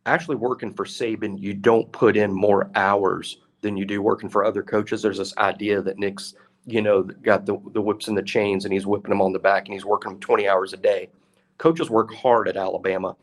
actually, 0.06 0.38
working 0.38 0.74
for 0.74 0.86
Saban, 0.86 1.38
you 1.38 1.54
don't 1.54 1.92
put 1.92 2.16
in 2.16 2.32
more 2.32 2.72
hours 2.76 3.40
than 3.60 3.76
you 3.76 3.84
do 3.84 4.02
working 4.02 4.30
for 4.30 4.46
other 4.46 4.64
coaches. 4.64 5.02
There's 5.02 5.18
this 5.18 5.36
idea 5.38 5.82
that 5.82 5.98
Nick's, 5.98 6.36
you 6.72 6.82
know, 6.82 7.04
got 7.04 7.46
the, 7.46 7.58
the 7.74 7.82
whips 7.82 8.08
and 8.08 8.18
the 8.18 8.24
chains 8.24 8.66
and 8.66 8.74
he's 8.74 8.86
whipping 8.86 9.10
them 9.10 9.22
on 9.22 9.34
the 9.34 9.40
back 9.40 9.66
and 9.66 9.74
he's 9.74 9.86
working 9.86 10.12
them 10.12 10.20
20 10.20 10.48
hours 10.48 10.74
a 10.74 10.78
day. 10.78 11.10
Coaches 11.58 11.90
work 11.90 12.14
hard 12.14 12.48
at 12.48 12.58
Alabama 12.58 13.16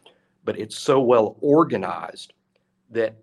but 0.47 0.59
it's 0.59 0.79
so 0.79 1.01
well 1.01 1.37
organized 1.41 2.33
that 2.91 3.15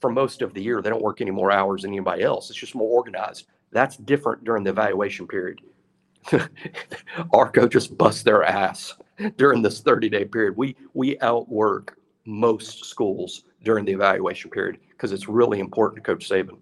for 0.00 0.10
most 0.10 0.42
of 0.42 0.52
the 0.54 0.62
year 0.62 0.82
they 0.82 0.90
don't 0.90 1.02
work 1.02 1.20
any 1.20 1.30
more 1.30 1.52
hours 1.52 1.82
than 1.82 1.92
anybody 1.92 2.24
else. 2.24 2.50
It's 2.50 2.58
just 2.58 2.74
more 2.74 2.88
organized. 2.88 3.46
That's 3.70 3.96
different 3.98 4.42
during 4.42 4.64
the 4.64 4.70
evaluation 4.70 5.28
period. 5.28 5.60
Our 7.32 7.50
coaches 7.50 7.86
bust 7.86 8.24
their 8.24 8.42
ass 8.42 8.94
during 9.36 9.62
this 9.62 9.80
30 9.80 10.08
day 10.08 10.24
period. 10.24 10.56
We 10.56 10.74
we 10.94 11.20
outwork 11.20 11.98
most 12.24 12.86
schools 12.86 13.44
during 13.62 13.84
the 13.84 13.92
evaluation 13.92 14.50
period 14.50 14.78
because 14.90 15.12
it's 15.12 15.28
really 15.28 15.60
important 15.60 16.02
to 16.02 16.10
Coach 16.10 16.28
Saban. 16.28 16.56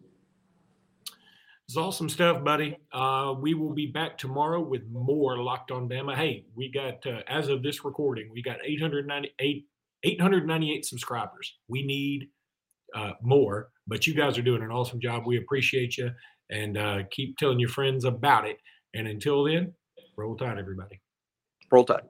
It's 1.71 1.77
awesome 1.77 2.09
stuff, 2.09 2.43
buddy. 2.43 2.77
Uh, 2.93 3.33
we 3.41 3.55
will 3.55 3.73
be 3.73 3.87
back 3.87 4.19
tomorrow 4.19 4.61
with 4.61 4.83
more 4.91 5.39
Locked 5.39 5.71
On 5.71 5.89
Bama. 5.89 6.17
Hey, 6.17 6.45
we 6.57 6.69
got 6.69 7.07
uh, 7.07 7.21
as 7.29 7.47
of 7.47 7.63
this 7.63 7.85
recording, 7.85 8.29
we 8.33 8.43
got 8.43 8.57
898 8.65 9.67
898 10.03 10.85
subscribers. 10.85 11.59
We 11.69 11.87
need 11.87 12.27
uh, 12.97 13.13
more, 13.23 13.69
but 13.87 14.05
you 14.05 14.15
guys 14.15 14.37
are 14.37 14.43
doing 14.43 14.63
an 14.63 14.73
awesome 14.73 15.01
job. 15.01 15.23
We 15.27 15.39
appreciate 15.39 15.97
you 15.97 16.11
and 16.51 16.77
uh, 16.77 17.03
keep 17.13 17.37
telling 17.37 17.61
your 17.61 17.69
friends 17.69 18.05
about 18.05 18.49
it. 18.49 18.57
And 18.95 19.07
until 19.07 19.45
then, 19.45 19.73
roll 20.17 20.37
tide, 20.37 20.59
everybody. 20.59 21.01
Roll 21.71 21.85
tide. 21.85 22.03